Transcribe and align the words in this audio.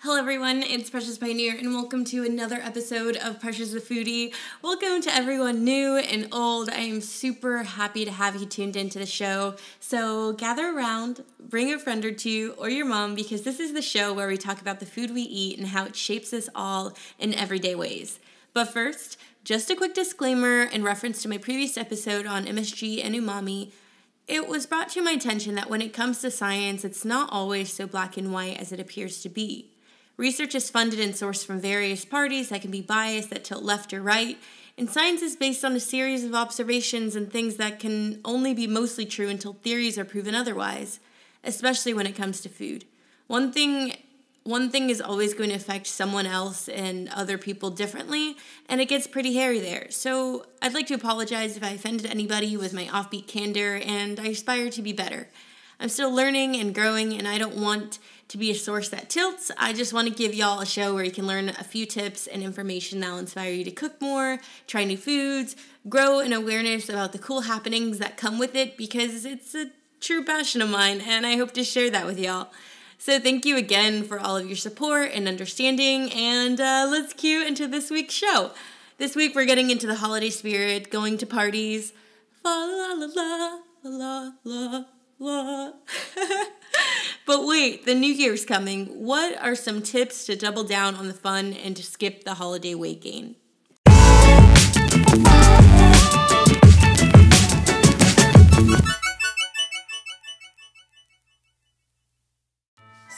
Hello, 0.00 0.18
everyone. 0.18 0.62
It's 0.62 0.90
Precious 0.90 1.16
Pioneer, 1.16 1.56
and 1.56 1.72
welcome 1.72 2.04
to 2.04 2.22
another 2.22 2.56
episode 2.56 3.16
of 3.16 3.40
Precious 3.40 3.70
the 3.72 3.80
Foodie. 3.80 4.32
Welcome 4.60 5.00
to 5.00 5.12
everyone 5.12 5.64
new 5.64 5.96
and 5.96 6.28
old. 6.32 6.68
I 6.68 6.80
am 6.80 7.00
super 7.00 7.62
happy 7.62 8.04
to 8.04 8.10
have 8.10 8.36
you 8.36 8.44
tuned 8.44 8.76
into 8.76 8.98
the 8.98 9.06
show. 9.06 9.54
So, 9.80 10.34
gather 10.34 10.66
around, 10.68 11.24
bring 11.40 11.72
a 11.72 11.78
friend 11.78 12.04
or 12.04 12.12
two, 12.12 12.54
or 12.58 12.68
your 12.68 12.84
mom, 12.84 13.14
because 13.14 13.40
this 13.42 13.58
is 13.58 13.72
the 13.72 13.80
show 13.80 14.12
where 14.12 14.28
we 14.28 14.36
talk 14.36 14.60
about 14.60 14.80
the 14.80 14.86
food 14.86 15.14
we 15.14 15.22
eat 15.22 15.58
and 15.58 15.68
how 15.68 15.86
it 15.86 15.96
shapes 15.96 16.34
us 16.34 16.50
all 16.54 16.92
in 17.18 17.32
everyday 17.32 17.74
ways. 17.74 18.20
But 18.52 18.66
first, 18.66 19.16
just 19.44 19.70
a 19.70 19.74
quick 19.74 19.94
disclaimer 19.94 20.64
in 20.64 20.84
reference 20.84 21.22
to 21.22 21.28
my 21.30 21.38
previous 21.38 21.78
episode 21.78 22.26
on 22.26 22.44
MSG 22.44 23.02
and 23.02 23.14
umami. 23.14 23.72
It 24.28 24.46
was 24.46 24.66
brought 24.66 24.90
to 24.90 25.02
my 25.02 25.12
attention 25.12 25.54
that 25.54 25.70
when 25.70 25.80
it 25.80 25.94
comes 25.94 26.20
to 26.20 26.30
science, 26.30 26.84
it's 26.84 27.04
not 27.04 27.32
always 27.32 27.72
so 27.72 27.86
black 27.86 28.18
and 28.18 28.30
white 28.30 28.60
as 28.60 28.72
it 28.72 28.78
appears 28.78 29.22
to 29.22 29.30
be. 29.30 29.70
Research 30.16 30.54
is 30.54 30.70
funded 30.70 30.98
and 30.98 31.12
sourced 31.12 31.44
from 31.44 31.60
various 31.60 32.04
parties 32.04 32.48
that 32.48 32.62
can 32.62 32.70
be 32.70 32.80
biased, 32.80 33.30
that 33.30 33.44
tilt 33.44 33.62
left 33.62 33.92
or 33.92 34.00
right, 34.00 34.38
and 34.78 34.90
science 34.90 35.22
is 35.22 35.36
based 35.36 35.64
on 35.64 35.72
a 35.72 35.80
series 35.80 36.24
of 36.24 36.34
observations 36.34 37.16
and 37.16 37.30
things 37.30 37.56
that 37.56 37.80
can 37.80 38.20
only 38.24 38.52
be 38.52 38.66
mostly 38.66 39.06
true 39.06 39.28
until 39.28 39.54
theories 39.54 39.98
are 39.98 40.04
proven 40.04 40.34
otherwise, 40.34 41.00
especially 41.44 41.94
when 41.94 42.06
it 42.06 42.16
comes 42.16 42.40
to 42.42 42.48
food. 42.48 42.84
One 43.26 43.52
thing 43.52 43.94
one 44.46 44.70
thing 44.70 44.90
is 44.90 45.00
always 45.00 45.34
going 45.34 45.50
to 45.50 45.56
affect 45.56 45.88
someone 45.88 46.24
else 46.24 46.68
and 46.68 47.08
other 47.08 47.36
people 47.36 47.68
differently, 47.70 48.36
and 48.68 48.80
it 48.80 48.88
gets 48.88 49.08
pretty 49.08 49.34
hairy 49.34 49.58
there. 49.58 49.90
So, 49.90 50.46
I'd 50.62 50.72
like 50.72 50.86
to 50.86 50.94
apologize 50.94 51.56
if 51.56 51.64
I 51.64 51.70
offended 51.70 52.06
anybody 52.06 52.56
with 52.56 52.72
my 52.72 52.84
offbeat 52.84 53.26
candor, 53.26 53.80
and 53.84 54.20
I 54.20 54.26
aspire 54.26 54.70
to 54.70 54.82
be 54.82 54.92
better. 54.92 55.26
I'm 55.80 55.88
still 55.88 56.14
learning 56.14 56.54
and 56.54 56.72
growing, 56.72 57.12
and 57.12 57.26
I 57.26 57.38
don't 57.38 57.56
want 57.56 57.98
to 58.28 58.38
be 58.38 58.50
a 58.50 58.54
source 58.54 58.88
that 58.88 59.08
tilts. 59.08 59.50
I 59.56 59.72
just 59.72 59.92
want 59.92 60.08
to 60.08 60.14
give 60.14 60.34
y'all 60.34 60.60
a 60.60 60.66
show 60.66 60.94
where 60.94 61.04
you 61.04 61.10
can 61.10 61.26
learn 61.26 61.48
a 61.48 61.64
few 61.64 61.86
tips 61.86 62.26
and 62.26 62.42
information 62.42 63.00
that'll 63.00 63.18
inspire 63.18 63.52
you 63.52 63.64
to 63.64 63.70
cook 63.70 64.00
more, 64.00 64.38
try 64.66 64.84
new 64.84 64.96
foods, 64.96 65.54
grow 65.88 66.20
an 66.20 66.32
awareness 66.32 66.88
about 66.88 67.12
the 67.12 67.18
cool 67.18 67.42
happenings 67.42 67.98
that 67.98 68.16
come 68.16 68.38
with 68.38 68.54
it 68.54 68.76
because 68.76 69.24
it's 69.24 69.54
a 69.54 69.70
true 70.00 70.24
passion 70.24 70.60
of 70.62 70.70
mine, 70.70 71.00
and 71.00 71.26
I 71.26 71.36
hope 71.36 71.52
to 71.52 71.64
share 71.64 71.90
that 71.90 72.06
with 72.06 72.18
y'all. 72.18 72.48
So, 72.98 73.20
thank 73.20 73.44
you 73.44 73.56
again 73.56 74.04
for 74.04 74.18
all 74.18 74.36
of 74.36 74.46
your 74.46 74.56
support 74.56 75.10
and 75.12 75.28
understanding, 75.28 76.10
and 76.12 76.60
uh, 76.60 76.88
let's 76.90 77.12
cue 77.12 77.46
into 77.46 77.66
this 77.66 77.90
week's 77.90 78.14
show. 78.14 78.52
This 78.98 79.14
week, 79.14 79.34
we're 79.34 79.44
getting 79.44 79.70
into 79.70 79.86
the 79.86 79.96
holiday 79.96 80.30
spirit, 80.30 80.90
going 80.90 81.18
to 81.18 81.26
parties. 81.26 81.92
La 82.42 82.64
la 82.64 82.92
la 82.94 83.60
la 83.84 84.32
la 84.44 84.84
la 85.18 85.72
la. 85.78 86.52
But 87.26 87.44
wait, 87.44 87.84
the 87.84 87.94
new 87.94 88.12
year's 88.12 88.44
coming. 88.44 88.86
What 88.86 89.36
are 89.42 89.56
some 89.56 89.82
tips 89.82 90.26
to 90.26 90.36
double 90.36 90.62
down 90.62 90.94
on 90.94 91.08
the 91.08 91.14
fun 91.14 91.52
and 91.52 91.76
to 91.76 91.82
skip 91.82 92.22
the 92.22 92.34
holiday 92.34 92.74
weight 92.74 93.02
gain? 93.02 93.34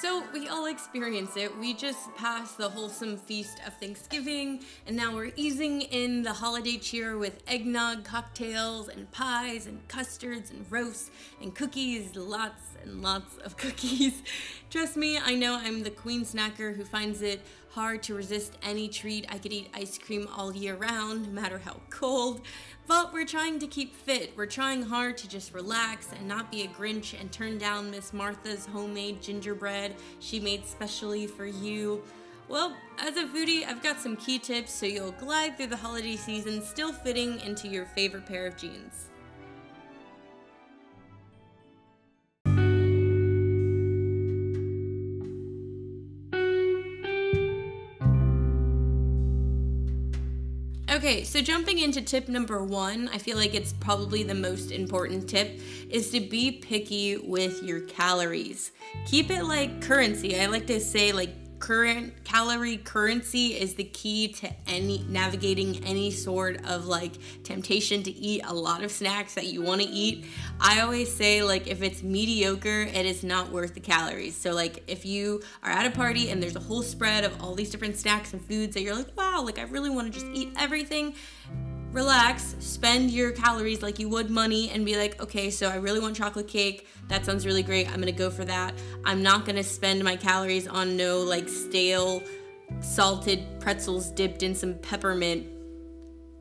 So, 0.01 0.23
we 0.33 0.47
all 0.49 0.67
experience 0.67 1.37
it. 1.37 1.59
We 1.59 1.75
just 1.75 2.15
passed 2.15 2.57
the 2.57 2.69
wholesome 2.69 3.19
feast 3.19 3.61
of 3.67 3.75
Thanksgiving, 3.75 4.61
and 4.87 4.97
now 4.97 5.13
we're 5.13 5.33
easing 5.35 5.83
in 5.83 6.23
the 6.23 6.33
holiday 6.33 6.79
cheer 6.79 7.19
with 7.19 7.43
eggnog 7.49 8.05
cocktails 8.05 8.89
and 8.89 9.11
pies 9.11 9.67
and 9.67 9.87
custards 9.89 10.51
and 10.51 10.65
roasts 10.71 11.11
and 11.43 11.53
cookies, 11.55 12.15
lots 12.15 12.78
and 12.83 13.03
lots 13.03 13.37
of 13.39 13.57
cookies. 13.59 14.23
Trust 14.71 14.97
me, 14.97 15.19
I 15.19 15.35
know 15.35 15.55
I'm 15.55 15.83
the 15.83 15.91
queen 15.91 16.25
snacker 16.25 16.77
who 16.77 16.85
finds 16.85 17.23
it 17.23 17.41
hard 17.71 18.03
to 18.05 18.15
resist 18.15 18.59
any 18.63 18.89
treat. 18.89 19.27
I 19.29 19.39
could 19.39 19.53
eat 19.53 19.71
ice 19.75 19.99
cream 19.99 20.29
all 20.35 20.55
year 20.55 20.75
round, 20.75 21.27
no 21.27 21.41
matter 21.41 21.59
how 21.59 21.77
cold. 21.91 22.41
But 22.87 23.13
we're 23.13 23.27
trying 23.27 23.59
to 23.61 23.67
keep 23.67 23.95
fit. 23.95 24.33
We're 24.37 24.47
trying 24.47 24.83
hard 24.83 25.17
to 25.19 25.29
just 25.29 25.55
relax 25.55 26.09
and 26.13 26.27
not 26.27 26.51
be 26.51 26.63
a 26.63 26.69
Grinch 26.69 27.19
and 27.19 27.31
turn 27.31 27.59
down 27.59 27.91
Miss 27.91 28.13
Martha's 28.13 28.67
homemade 28.67 29.23
gingerbread 29.23 29.95
she 30.21 30.41
made 30.41 30.67
specially 30.67 31.27
for 31.27 31.47
you. 31.47 32.03
Well, 32.49 32.75
as 32.99 33.17
a 33.19 33.27
foodie, 33.27 33.67
I've 33.67 33.83
got 33.83 34.01
some 34.01 34.17
key 34.17 34.39
tips 34.39 34.73
so 34.73 34.87
you'll 34.87 35.13
glide 35.13 35.57
through 35.57 35.67
the 35.67 35.77
holiday 35.77 36.17
season 36.17 36.63
still 36.63 36.93
fitting 36.93 37.41
into 37.41 37.69
your 37.69 37.85
favorite 37.85 38.25
pair 38.25 38.47
of 38.47 38.57
jeans. 38.57 39.11
Okay, 51.09 51.25
so 51.25 51.41
jumping 51.41 51.79
into 51.79 52.03
tip 52.03 52.29
number 52.29 52.63
one, 52.63 53.09
I 53.09 53.17
feel 53.17 53.39
like 53.39 53.55
it's 53.55 53.73
probably 53.73 54.25
the 54.25 54.35
most 54.35 54.71
important 54.71 55.27
tip, 55.27 55.59
is 55.89 56.11
to 56.11 56.21
be 56.21 56.53
picky 56.53 57.17
with 57.17 57.63
your 57.63 57.81
calories. 57.81 58.73
Keep 59.07 59.31
it 59.31 59.45
like 59.45 59.81
currency. 59.81 60.39
I 60.39 60.45
like 60.45 60.67
to 60.67 60.79
say, 60.79 61.13
like, 61.13 61.31
current 61.59 62.25
calorie 62.25 62.77
currency 62.77 63.49
is 63.49 63.75
the 63.75 63.85
key 63.85 64.29
to 64.29 64.51
any 64.67 65.05
navigating 65.09 65.85
any 65.85 66.11
sort 66.11 66.65
of 66.67 66.87
like 66.87 67.13
temptation 67.43 68.03
to 68.03 68.11
eat 68.11 68.43
a 68.47 68.55
lot 68.55 68.83
of 68.83 68.91
snacks 68.91 69.35
that 69.35 69.47
you 69.47 69.63
want 69.63 69.81
to 69.81 69.89
eat. 69.89 70.27
I 70.61 70.81
always 70.81 71.13
say 71.13 71.43
like 71.43 71.67
if 71.67 71.83
it's 71.83 72.03
mediocre 72.03 72.83
it 72.83 73.07
is 73.07 73.23
not 73.23 73.51
worth 73.51 73.75
the 73.75 73.81
calories. 73.81 74.37
So 74.37 74.53
like 74.53 74.85
if 74.87 75.05
you 75.05 75.43
are 75.63 75.71
at 75.71 75.87
a 75.87 75.91
party 75.91 76.31
and 76.31 76.43
there's 76.43 76.57
a 76.57 76.61
whole 76.61 76.83
spread 76.83 77.25
of 77.25 77.43
all 77.43 77.55
these 77.55 77.71
different 77.71 77.97
snacks 77.97 78.33
and 78.33 78.45
foods 78.45 78.75
that 78.75 78.83
you're 78.83 78.95
like 78.95 79.17
wow 79.17 79.43
like 79.43 79.59
i 79.59 79.63
really 79.63 79.91
want 79.91 80.13
to 80.13 80.13
just 80.13 80.27
eat 80.33 80.53
everything 80.57 81.15
relax, 81.93 82.55
spend 82.61 83.11
your 83.11 83.33
calories 83.33 83.83
like 83.83 83.99
you 83.99 84.09
would 84.09 84.31
money, 84.31 84.71
and 84.71 84.85
be 84.85 84.97
like, 84.97 85.21
okay, 85.23 85.51
so 85.51 85.69
I 85.69 85.77
really 85.77 86.01
want 86.01 86.17
chocolate 86.17 86.49
cake. 86.49 86.87
That 87.09 87.25
sounds 87.25 87.47
really 87.47 87.63
great. 87.63 87.89
I'm 87.89 87.99
gonna 87.99 88.13
go 88.13 88.31
for 88.31 88.45
that. 88.45 88.75
I'm 89.05 89.23
not 89.23 89.45
gonna 89.45 89.63
spend 89.63 90.05
my 90.05 90.17
calories 90.17 90.67
on 90.67 90.97
no 90.97 91.21
like 91.21 91.49
stale, 91.49 92.23
salted 92.81 93.45
pretzels 93.61 94.11
dipped 94.11 94.43
in 94.43 94.55
some 94.55 94.75
peppermint 94.75 95.47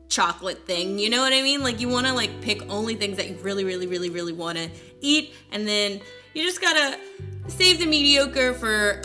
chocolate 0.08 0.66
thing. 0.66 0.98
You 0.98 1.10
know 1.10 1.20
what 1.20 1.32
I 1.32 1.42
mean? 1.42 1.62
Like 1.62 1.80
you 1.80 1.88
wanna 1.88 2.14
like 2.14 2.40
pick 2.40 2.62
only 2.70 2.94
things 2.94 3.16
that 3.16 3.28
you 3.28 3.36
really, 3.36 3.64
really, 3.64 3.86
really, 3.86 4.10
really 4.10 4.32
wanna 4.32 4.68
eat, 5.00 5.32
and 5.52 5.66
then 5.66 6.00
you 6.34 6.42
just 6.42 6.60
gotta 6.60 6.98
save 7.46 7.78
the 7.78 7.86
mediocre 7.86 8.52
for 8.54 9.02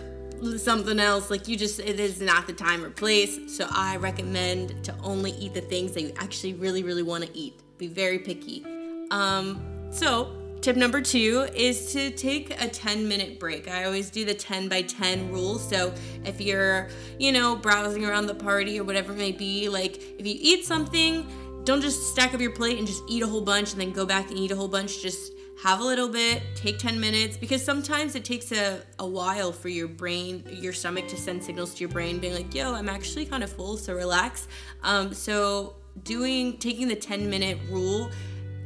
something 0.57 0.99
else. 0.99 1.29
Like 1.29 1.47
you 1.47 1.57
just 1.57 1.79
it 1.79 1.99
is 1.99 2.21
not 2.21 2.47
the 2.47 2.53
time 2.53 2.83
or 2.83 2.89
place. 2.89 3.39
So 3.55 3.67
i 3.71 3.97
recommend 3.97 4.83
to 4.85 4.95
only 5.03 5.31
eat 5.31 5.53
the 5.53 5.61
things 5.61 5.91
that 5.93 6.01
you 6.01 6.13
actually 6.17 6.53
really 6.53 6.83
really 6.83 7.03
want 7.03 7.25
to 7.25 7.37
eat. 7.37 7.59
Be 7.77 7.87
very 7.87 8.19
picky. 8.19 8.65
Um 9.11 9.61
so 9.91 10.35
tip 10.61 10.75
number 10.75 11.01
two 11.01 11.47
is 11.53 11.91
to 11.93 12.09
take 12.11 12.61
a 12.61 12.67
10 12.67 13.07
minute 13.07 13.39
break. 13.39 13.69
I 13.69 13.85
always 13.85 14.09
do 14.09 14.25
the 14.25 14.33
10 14.33 14.69
by 14.69 14.81
10 14.81 15.31
rule. 15.31 15.59
So 15.59 15.93
if 16.25 16.39
you're 16.39 16.89
you 17.19 17.31
know 17.31 17.55
browsing 17.55 18.05
around 18.05 18.27
the 18.27 18.35
party 18.35 18.79
or 18.79 18.83
whatever 18.83 19.13
it 19.13 19.17
may 19.17 19.31
be 19.31 19.69
like 19.69 19.97
if 20.19 20.25
you 20.25 20.35
eat 20.39 20.65
something 20.65 21.25
don't 21.63 21.81
just 21.81 22.11
stack 22.11 22.33
up 22.33 22.41
your 22.41 22.51
plate 22.51 22.77
and 22.77 22.85
just 22.87 23.03
eat 23.07 23.23
a 23.23 23.27
whole 23.27 23.41
bunch 23.41 23.71
and 23.71 23.81
then 23.81 23.91
go 23.91 24.05
back 24.05 24.29
and 24.29 24.37
eat 24.37 24.51
a 24.51 24.55
whole 24.55 24.67
bunch. 24.67 25.01
Just 25.01 25.33
have 25.61 25.79
a 25.79 25.83
little 25.83 26.09
bit, 26.09 26.41
take 26.55 26.79
10 26.79 26.99
minutes, 26.99 27.37
because 27.37 27.63
sometimes 27.63 28.15
it 28.15 28.25
takes 28.25 28.51
a, 28.51 28.81
a 28.99 29.07
while 29.07 29.51
for 29.51 29.69
your 29.69 29.87
brain, 29.87 30.43
your 30.49 30.73
stomach 30.73 31.07
to 31.09 31.17
send 31.17 31.43
signals 31.43 31.73
to 31.75 31.81
your 31.81 31.89
brain, 31.89 32.19
being 32.19 32.33
like, 32.33 32.53
yo, 32.53 32.73
I'm 32.73 32.89
actually 32.89 33.25
kind 33.25 33.43
of 33.43 33.51
full, 33.51 33.77
so 33.77 33.93
relax. 33.93 34.47
Um, 34.83 35.13
so, 35.13 35.75
doing, 36.03 36.57
taking 36.57 36.87
the 36.87 36.95
10 36.95 37.29
minute 37.29 37.59
rule, 37.69 38.09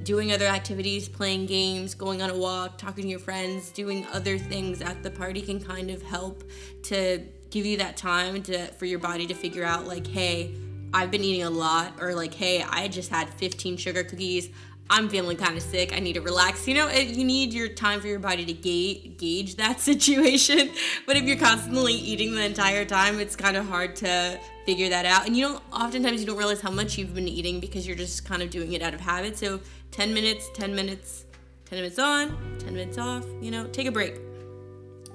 doing 0.03 0.31
other 0.31 0.45
activities, 0.45 1.09
playing 1.09 1.45
games, 1.45 1.93
going 1.93 2.21
on 2.21 2.29
a 2.29 2.37
walk, 2.37 2.77
talking 2.77 3.03
to 3.03 3.09
your 3.09 3.19
friends, 3.19 3.71
doing 3.71 4.05
other 4.13 4.37
things 4.37 4.81
at 4.81 5.03
the 5.03 5.11
party 5.11 5.41
can 5.41 5.59
kind 5.59 5.91
of 5.91 6.01
help 6.01 6.43
to 6.83 7.21
give 7.49 7.65
you 7.65 7.77
that 7.77 7.97
time 7.97 8.41
to 8.43 8.67
for 8.73 8.85
your 8.85 8.99
body 8.99 9.27
to 9.27 9.33
figure 9.33 9.63
out 9.63 9.85
like, 9.85 10.07
hey, 10.07 10.55
I've 10.93 11.11
been 11.11 11.23
eating 11.23 11.43
a 11.43 11.49
lot, 11.49 12.01
or 12.01 12.15
like, 12.15 12.33
hey, 12.33 12.63
I 12.63 12.87
just 12.87 13.09
had 13.09 13.29
15 13.33 13.75
sugar 13.77 14.03
cookies. 14.03 14.49
I'm 14.89 15.09
feeling 15.09 15.37
kind 15.37 15.57
of 15.57 15.63
sick. 15.63 15.93
I 15.93 15.99
need 15.99 16.13
to 16.13 16.21
relax. 16.21 16.67
You 16.67 16.75
know, 16.75 16.89
you 16.89 17.25
need 17.25 17.53
your 17.53 17.67
time 17.67 17.99
for 17.99 18.07
your 18.07 18.19
body 18.19 18.45
to 18.45 18.53
ga- 18.53 19.09
gauge 19.17 19.55
that 19.55 19.79
situation. 19.81 20.69
But 21.05 21.17
if 21.17 21.23
you're 21.23 21.37
constantly 21.37 21.93
eating 21.93 22.33
the 22.35 22.45
entire 22.45 22.85
time, 22.85 23.19
it's 23.19 23.35
kind 23.35 23.57
of 23.57 23.67
hard 23.67 23.95
to 23.97 24.39
figure 24.65 24.89
that 24.89 25.05
out. 25.05 25.27
And 25.27 25.35
you 25.35 25.47
don't, 25.47 25.63
oftentimes, 25.73 26.21
you 26.21 26.27
don't 26.27 26.37
realize 26.37 26.61
how 26.61 26.71
much 26.71 26.97
you've 26.97 27.13
been 27.13 27.27
eating 27.27 27.59
because 27.59 27.85
you're 27.85 27.97
just 27.97 28.25
kind 28.25 28.41
of 28.41 28.49
doing 28.49 28.73
it 28.73 28.81
out 28.81 28.93
of 28.93 29.01
habit. 29.01 29.37
So 29.37 29.59
10 29.91 30.13
minutes, 30.13 30.49
10 30.53 30.73
minutes, 30.73 31.25
10 31.65 31.79
minutes 31.79 31.99
on, 31.99 32.57
10 32.59 32.73
minutes 32.73 32.97
off, 32.97 33.25
you 33.41 33.51
know, 33.51 33.67
take 33.67 33.87
a 33.87 33.91
break. 33.91 34.15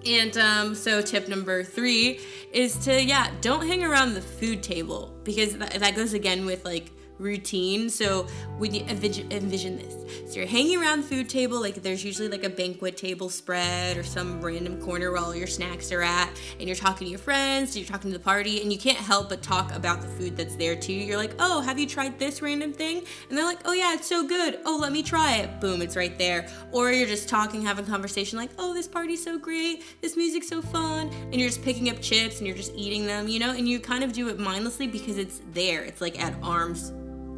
And 0.04 0.36
um, 0.36 0.74
so, 0.74 1.00
tip 1.00 1.28
number 1.28 1.62
three 1.62 2.18
is 2.52 2.76
to, 2.78 3.02
yeah, 3.02 3.30
don't 3.40 3.66
hang 3.66 3.84
around 3.84 4.14
the 4.14 4.20
food 4.20 4.60
table 4.60 5.12
because 5.22 5.56
that, 5.58 5.74
that 5.74 5.94
goes 5.94 6.12
again 6.12 6.44
with 6.44 6.64
like 6.64 6.90
routine. 7.18 7.90
So 7.90 8.26
when 8.58 8.74
you 8.74 8.84
envision 8.88 9.78
this, 9.78 10.01
so 10.26 10.36
you're 10.36 10.46
hanging 10.46 10.80
around 10.80 11.02
the 11.02 11.08
food 11.08 11.28
table, 11.28 11.60
like 11.60 11.76
there's 11.76 12.04
usually 12.04 12.28
like 12.28 12.44
a 12.44 12.50
banquet 12.50 12.96
table 12.96 13.28
spread 13.28 13.96
or 13.96 14.02
some 14.02 14.40
random 14.40 14.80
corner 14.80 15.10
where 15.10 15.20
all 15.20 15.34
your 15.34 15.46
snacks 15.46 15.92
are 15.92 16.02
at, 16.02 16.30
and 16.58 16.68
you're 16.68 16.76
talking 16.76 17.06
to 17.06 17.10
your 17.10 17.18
friends, 17.18 17.76
you're 17.76 17.86
talking 17.86 18.10
to 18.10 18.18
the 18.18 18.22
party, 18.22 18.62
and 18.62 18.72
you 18.72 18.78
can't 18.78 18.98
help 18.98 19.28
but 19.28 19.42
talk 19.42 19.72
about 19.74 20.00
the 20.00 20.08
food 20.08 20.36
that's 20.36 20.56
there 20.56 20.76
too. 20.76 20.92
You're 20.92 21.16
like, 21.16 21.34
oh, 21.38 21.60
have 21.60 21.78
you 21.78 21.86
tried 21.86 22.18
this 22.18 22.42
random 22.42 22.72
thing? 22.72 23.04
And 23.28 23.36
they're 23.38 23.44
like, 23.44 23.60
oh 23.64 23.72
yeah, 23.72 23.94
it's 23.94 24.06
so 24.06 24.26
good. 24.26 24.60
Oh, 24.64 24.78
let 24.80 24.92
me 24.92 25.02
try 25.02 25.36
it. 25.36 25.60
Boom, 25.60 25.82
it's 25.82 25.96
right 25.96 26.16
there. 26.18 26.48
Or 26.70 26.90
you're 26.92 27.08
just 27.08 27.28
talking, 27.28 27.62
having 27.62 27.86
conversation 27.86 28.38
like, 28.38 28.50
oh, 28.58 28.74
this 28.74 28.88
party's 28.88 29.22
so 29.22 29.38
great, 29.38 29.84
this 30.00 30.16
music's 30.16 30.48
so 30.48 30.62
fun, 30.62 31.08
and 31.08 31.34
you're 31.34 31.48
just 31.48 31.62
picking 31.62 31.88
up 31.90 32.00
chips 32.00 32.38
and 32.38 32.46
you're 32.46 32.56
just 32.56 32.74
eating 32.74 33.06
them, 33.06 33.28
you 33.28 33.38
know, 33.38 33.50
and 33.50 33.68
you 33.68 33.80
kind 33.80 34.04
of 34.04 34.12
do 34.12 34.28
it 34.28 34.38
mindlessly 34.38 34.86
because 34.86 35.18
it's 35.18 35.40
there. 35.52 35.82
It's 35.84 36.00
like 36.00 36.22
at 36.22 36.34
arm's 36.42 36.92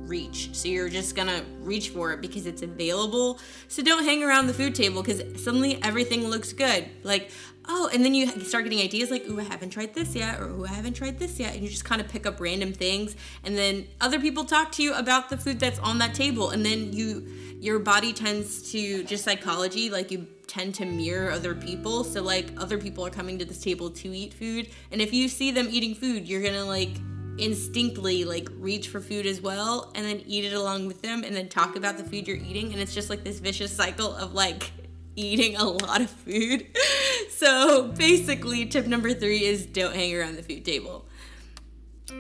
reach. 0.07 0.55
So 0.55 0.69
you're 0.69 0.89
just 0.89 1.15
gonna 1.15 1.45
reach 1.61 1.91
for 1.91 2.13
it 2.13 2.21
because 2.21 2.47
it's 2.47 2.63
available. 2.63 3.39
So 3.69 3.83
don't 3.83 4.05
hang 4.05 4.23
around 4.23 4.47
the 4.47 4.55
food 4.55 4.75
table 4.75 5.03
because 5.03 5.43
suddenly 5.43 5.83
everything 5.83 6.29
looks 6.29 6.53
good. 6.53 6.89
Like, 7.03 7.31
oh, 7.67 7.89
and 7.93 8.05
then 8.05 8.15
you 8.15 8.27
start 8.45 8.65
getting 8.65 8.81
ideas 8.81 9.11
like, 9.11 9.27
ooh, 9.29 9.41
I 9.41 9.45
haven't 9.45 9.71
tried 9.71 9.95
this 9.95 10.15
yet, 10.15 10.41
or 10.41 10.49
ooh, 10.49 10.65
I 10.65 10.73
haven't 10.73 10.95
tried 10.95 11.19
this 11.19 11.39
yet. 11.39 11.55
And 11.55 11.63
you 11.63 11.69
just 11.69 11.85
kind 11.85 12.01
of 12.01 12.09
pick 12.09 12.27
up 12.27 12.41
random 12.41 12.73
things. 12.73 13.17
And 13.43 13.57
then 13.57 13.87
other 14.01 14.21
people 14.21 14.45
talk 14.45 14.73
to 14.73 14.83
you 14.83 14.95
about 14.95 15.31
the 15.31 15.37
food 15.37 15.59
that's 15.59 15.79
on 15.79 15.99
that 15.99 16.15
table. 16.15 16.51
And 16.51 16.65
then 16.65 16.93
you, 16.93 17.27
your 17.59 17.79
body 17.79 18.13
tends 18.13 18.71
to, 18.73 19.05
just 19.05 19.25
psychology, 19.25 19.91
like 19.91 20.11
you 20.11 20.27
tend 20.47 20.75
to 20.77 20.85
mirror 20.85 21.31
other 21.31 21.55
people. 21.55 22.05
So, 22.05 22.23
like, 22.23 22.51
other 22.59 22.79
people 22.79 23.07
are 23.07 23.11
coming 23.11 23.39
to 23.39 23.45
this 23.45 23.61
table 23.61 23.91
to 23.91 24.09
eat 24.09 24.35
food. 24.35 24.69
And 24.93 25.01
if 25.01 25.13
you 25.13 25.29
see 25.29 25.51
them 25.51 25.69
eating 25.71 25.95
food, 25.95 26.29
you're 26.29 26.43
gonna, 26.43 26.65
like, 26.65 26.91
instinctively 27.39 28.25
like 28.25 28.49
reach 28.59 28.89
for 28.89 29.01
food 29.01 29.27
as 29.27 29.41
well 29.41 29.91
and 29.95 30.05
then 30.05 30.23
eat 30.27 30.45
it 30.45 30.53
along 30.53 30.87
with 30.87 31.03
them 31.03 31.25
and 31.25 31.35
then 31.35 31.49
talk 31.49 31.77
about 31.77 31.97
the 31.97 32.05
food 32.05 32.29
you're 32.29 32.37
eating 32.37 32.73
and 32.73 32.81
it's 32.81 32.95
just 32.95 33.11
like 33.11 33.25
this 33.25 33.41
vicious 33.41 33.75
cycle 33.75 34.15
of 34.15 34.35
like 34.35 34.71
eating 35.17 35.57
a 35.57 35.65
lot 35.65 36.01
of 36.01 36.11
food. 36.11 36.67
so 37.31 37.89
basically 37.89 38.67
tip 38.67 38.87
number 38.87 39.13
3 39.13 39.45
is 39.45 39.67
don't 39.67 39.95
hang 39.95 40.15
around 40.15 40.37
the 40.37 40.43
food 40.43 40.65
table. 40.65 41.05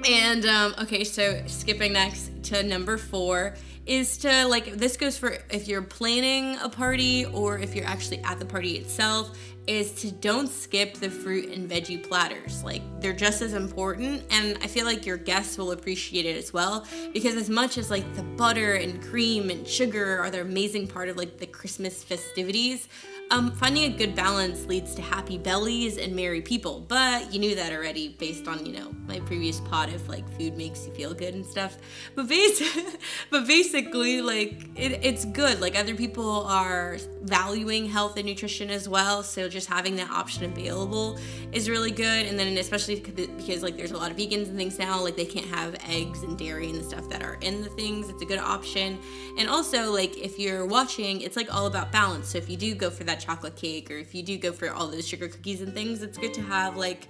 And 0.08 0.44
um, 0.46 0.74
okay, 0.82 1.04
so 1.04 1.42
skipping 1.46 1.92
next 1.92 2.30
to 2.44 2.62
number 2.62 2.96
4 2.96 3.54
is 3.86 4.16
to 4.18 4.46
like 4.46 4.72
this 4.76 4.96
goes 4.96 5.18
for 5.18 5.36
if 5.50 5.68
you're 5.68 5.82
planning 5.82 6.56
a 6.62 6.68
party 6.68 7.26
or 7.26 7.58
if 7.58 7.74
you're 7.74 7.84
actually 7.84 8.18
at 8.24 8.38
the 8.38 8.44
party 8.44 8.78
itself 8.78 9.36
is 9.66 9.92
to 9.92 10.10
don't 10.10 10.48
skip 10.48 10.94
the 10.94 11.10
fruit 11.10 11.50
and 11.50 11.68
veggie 11.70 12.02
platters. 12.02 12.62
Like 12.62 12.82
they're 13.00 13.12
just 13.12 13.42
as 13.42 13.54
important 13.54 14.22
and 14.30 14.58
I 14.62 14.66
feel 14.66 14.84
like 14.84 15.06
your 15.06 15.16
guests 15.16 15.56
will 15.58 15.72
appreciate 15.72 16.26
it 16.26 16.36
as 16.36 16.52
well 16.52 16.86
because 17.12 17.36
as 17.36 17.48
much 17.48 17.78
as 17.78 17.90
like 17.90 18.14
the 18.14 18.22
butter 18.22 18.74
and 18.74 19.02
cream 19.02 19.50
and 19.50 19.66
sugar 19.66 20.18
are 20.18 20.30
the 20.30 20.40
amazing 20.40 20.88
part 20.88 21.08
of 21.08 21.16
like 21.16 21.38
the 21.38 21.46
Christmas 21.46 22.04
festivities, 22.04 22.88
um, 23.30 23.52
finding 23.52 23.84
a 23.92 23.96
good 23.96 24.14
balance 24.14 24.66
leads 24.66 24.94
to 24.94 25.02
happy 25.02 25.38
bellies 25.38 25.96
and 25.96 26.14
merry 26.14 26.42
people, 26.42 26.84
but 26.86 27.32
you 27.32 27.40
knew 27.40 27.54
that 27.54 27.72
already 27.72 28.08
based 28.08 28.46
on, 28.46 28.64
you 28.66 28.72
know, 28.72 28.94
my 29.06 29.18
previous 29.20 29.60
pod 29.60 29.88
if 29.88 30.08
like 30.08 30.28
food 30.38 30.56
makes 30.56 30.86
you 30.86 30.92
feel 30.92 31.14
good 31.14 31.34
and 31.34 31.44
stuff. 31.44 31.78
But 32.14 32.28
bas- 32.28 32.62
but 33.30 33.46
basically 33.46 34.20
like 34.20 34.64
it, 34.76 35.00
it's 35.02 35.24
good. 35.24 35.60
Like 35.60 35.78
other 35.78 35.94
people 35.94 36.44
are 36.44 36.98
valuing 37.22 37.86
health 37.86 38.16
and 38.18 38.26
nutrition 38.26 38.70
as 38.70 38.88
well, 38.88 39.22
so 39.22 39.48
just 39.54 39.68
having 39.68 39.96
that 39.96 40.10
option 40.10 40.44
available 40.44 41.18
is 41.52 41.70
really 41.70 41.90
good. 41.90 42.26
And 42.26 42.38
then 42.38 42.58
especially 42.58 43.00
because 43.00 43.62
like 43.62 43.78
there's 43.78 43.92
a 43.92 43.96
lot 43.96 44.10
of 44.10 44.18
vegans 44.18 44.48
and 44.48 44.56
things 44.58 44.78
now, 44.78 45.00
like 45.00 45.16
they 45.16 45.24
can't 45.24 45.46
have 45.46 45.74
eggs 45.88 46.22
and 46.24 46.36
dairy 46.36 46.68
and 46.68 46.78
the 46.78 46.84
stuff 46.84 47.08
that 47.08 47.22
are 47.22 47.38
in 47.40 47.62
the 47.62 47.70
things. 47.70 48.10
It's 48.10 48.20
a 48.20 48.26
good 48.26 48.38
option. 48.38 48.98
And 49.38 49.48
also 49.48 49.90
like 49.90 50.14
if 50.18 50.38
you're 50.38 50.66
watching, 50.66 51.22
it's 51.22 51.36
like 51.36 51.54
all 51.54 51.66
about 51.66 51.90
balance. 51.90 52.28
So 52.28 52.36
if 52.36 52.50
you 52.50 52.58
do 52.58 52.74
go 52.74 52.90
for 52.90 53.04
that 53.04 53.14
that 53.14 53.24
chocolate 53.24 53.54
cake 53.54 53.90
or 53.90 53.96
if 53.96 54.14
you 54.14 54.22
do 54.22 54.36
go 54.36 54.52
for 54.52 54.72
all 54.72 54.88
those 54.88 55.06
sugar 55.06 55.28
cookies 55.28 55.60
and 55.60 55.72
things, 55.72 56.02
it's 56.02 56.18
good 56.18 56.34
to 56.34 56.42
have 56.42 56.76
like 56.76 57.08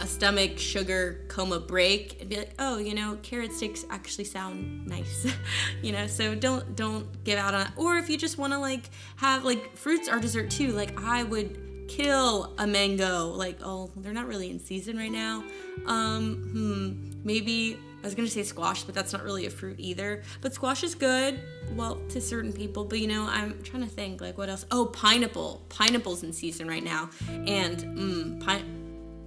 a 0.00 0.06
stomach 0.06 0.58
sugar 0.58 1.20
coma 1.28 1.60
break 1.60 2.20
and 2.20 2.28
be 2.28 2.36
like, 2.36 2.52
oh, 2.58 2.78
you 2.78 2.94
know, 2.94 3.18
carrot 3.22 3.52
sticks 3.52 3.84
actually 3.90 4.24
sound 4.24 4.86
nice, 4.86 5.26
you 5.82 5.92
know. 5.92 6.06
So 6.06 6.34
don't 6.34 6.76
don't 6.76 7.24
give 7.24 7.38
out 7.38 7.54
on. 7.54 7.72
Or 7.76 7.96
if 7.96 8.10
you 8.10 8.16
just 8.16 8.38
want 8.38 8.52
to 8.52 8.58
like 8.58 8.90
have 9.16 9.44
like 9.44 9.76
fruits 9.76 10.08
are 10.08 10.20
dessert 10.20 10.50
too. 10.50 10.72
Like 10.72 11.00
I 11.00 11.22
would 11.22 11.86
kill 11.88 12.52
a 12.58 12.66
mango. 12.66 13.28
Like 13.28 13.58
oh, 13.62 13.90
they're 13.96 14.12
not 14.12 14.26
really 14.26 14.50
in 14.50 14.58
season 14.58 14.96
right 14.96 15.12
now. 15.12 15.44
Um, 15.86 16.36
hmm, 16.52 17.12
maybe 17.24 17.78
I 18.02 18.06
was 18.06 18.14
gonna 18.14 18.28
say 18.28 18.42
squash, 18.42 18.82
but 18.84 18.94
that's 18.94 19.12
not 19.12 19.22
really 19.22 19.46
a 19.46 19.50
fruit 19.50 19.76
either. 19.78 20.22
But 20.40 20.52
squash 20.52 20.82
is 20.82 20.94
good, 20.94 21.40
well, 21.74 21.96
to 22.10 22.20
certain 22.20 22.52
people. 22.52 22.84
But 22.84 23.00
you 23.00 23.06
know, 23.06 23.26
I'm 23.26 23.62
trying 23.62 23.82
to 23.82 23.88
think 23.88 24.20
like 24.20 24.36
what 24.36 24.48
else. 24.48 24.66
Oh, 24.70 24.86
pineapple. 24.86 25.64
Pineapple's 25.68 26.22
in 26.22 26.32
season 26.32 26.68
right 26.68 26.84
now, 26.84 27.10
and 27.28 27.78
mm, 27.78 28.44
pine- 28.44 28.83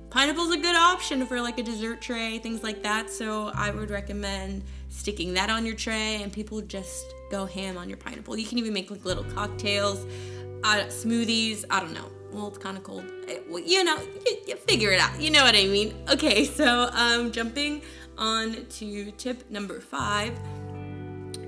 pineapple's 0.10 0.54
a 0.54 0.58
good 0.58 0.76
option 0.76 1.26
for 1.26 1.42
like 1.42 1.60
a 1.60 1.64
dessert 1.64 2.02
tray, 2.02 2.40
things 2.40 2.64
like 2.64 2.84
that. 2.84 3.10
So 3.10 3.52
I 3.54 3.72
would 3.72 3.90
recommend 3.90 4.64
sticking 4.90 5.34
that 5.36 5.50
on 5.50 5.66
your 5.66 5.76
tray, 5.76 6.22
and 6.22 6.32
people 6.32 6.62
just 6.62 7.14
go 7.30 7.46
ham 7.46 7.78
on 7.78 7.90
your 7.90 7.98
pineapple. 7.98 8.38
You 8.38 8.46
can 8.46 8.58
even 8.58 8.74
make 8.74 8.90
like 8.90 9.06
little 9.06 9.26
cocktails, 9.26 10.06
uh, 10.64 10.86
smoothies. 10.88 11.66
I 11.70 11.80
don't 11.80 11.94
know 11.94 12.12
well, 12.32 12.48
it's 12.48 12.58
kind 12.58 12.78
of 12.78 12.84
cold. 12.84 13.06
Well, 13.50 13.62
you 13.64 13.84
know, 13.84 13.98
you, 14.26 14.38
you, 14.48 14.56
figure 14.56 14.92
it 14.92 15.00
out. 15.00 15.20
You 15.20 15.32
know 15.32 15.44
what 15.44 15.56
I 15.56 15.66
mean. 15.66 15.96
Okay, 16.10 16.44
so 16.60 16.90
um, 16.94 17.32
jumping 17.32 17.82
on 18.18 18.66
to 18.66 19.12
tip 19.12 19.50
number 19.50 19.80
five 19.80 20.38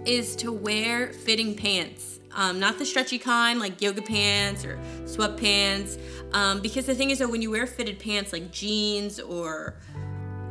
is 0.06 0.36
to 0.38 0.52
wear 0.52 1.14
fitting 1.14 1.56
pants. 1.56 2.19
Um, 2.36 2.60
not 2.60 2.78
the 2.78 2.86
stretchy 2.86 3.18
kind 3.18 3.60
like 3.60 3.82
yoga 3.82 4.02
pants 4.02 4.64
or 4.64 4.78
sweatpants. 5.04 6.00
Um, 6.34 6.62
because 6.62 6.86
the 6.86 6.96
thing 6.96 7.10
is 7.10 7.20
that 7.20 7.30
when 7.30 7.42
you 7.42 7.52
wear 7.52 7.66
fitted 7.66 8.00
pants 8.00 8.34
like 8.34 8.52
jeans 8.52 9.20
or 9.20 9.76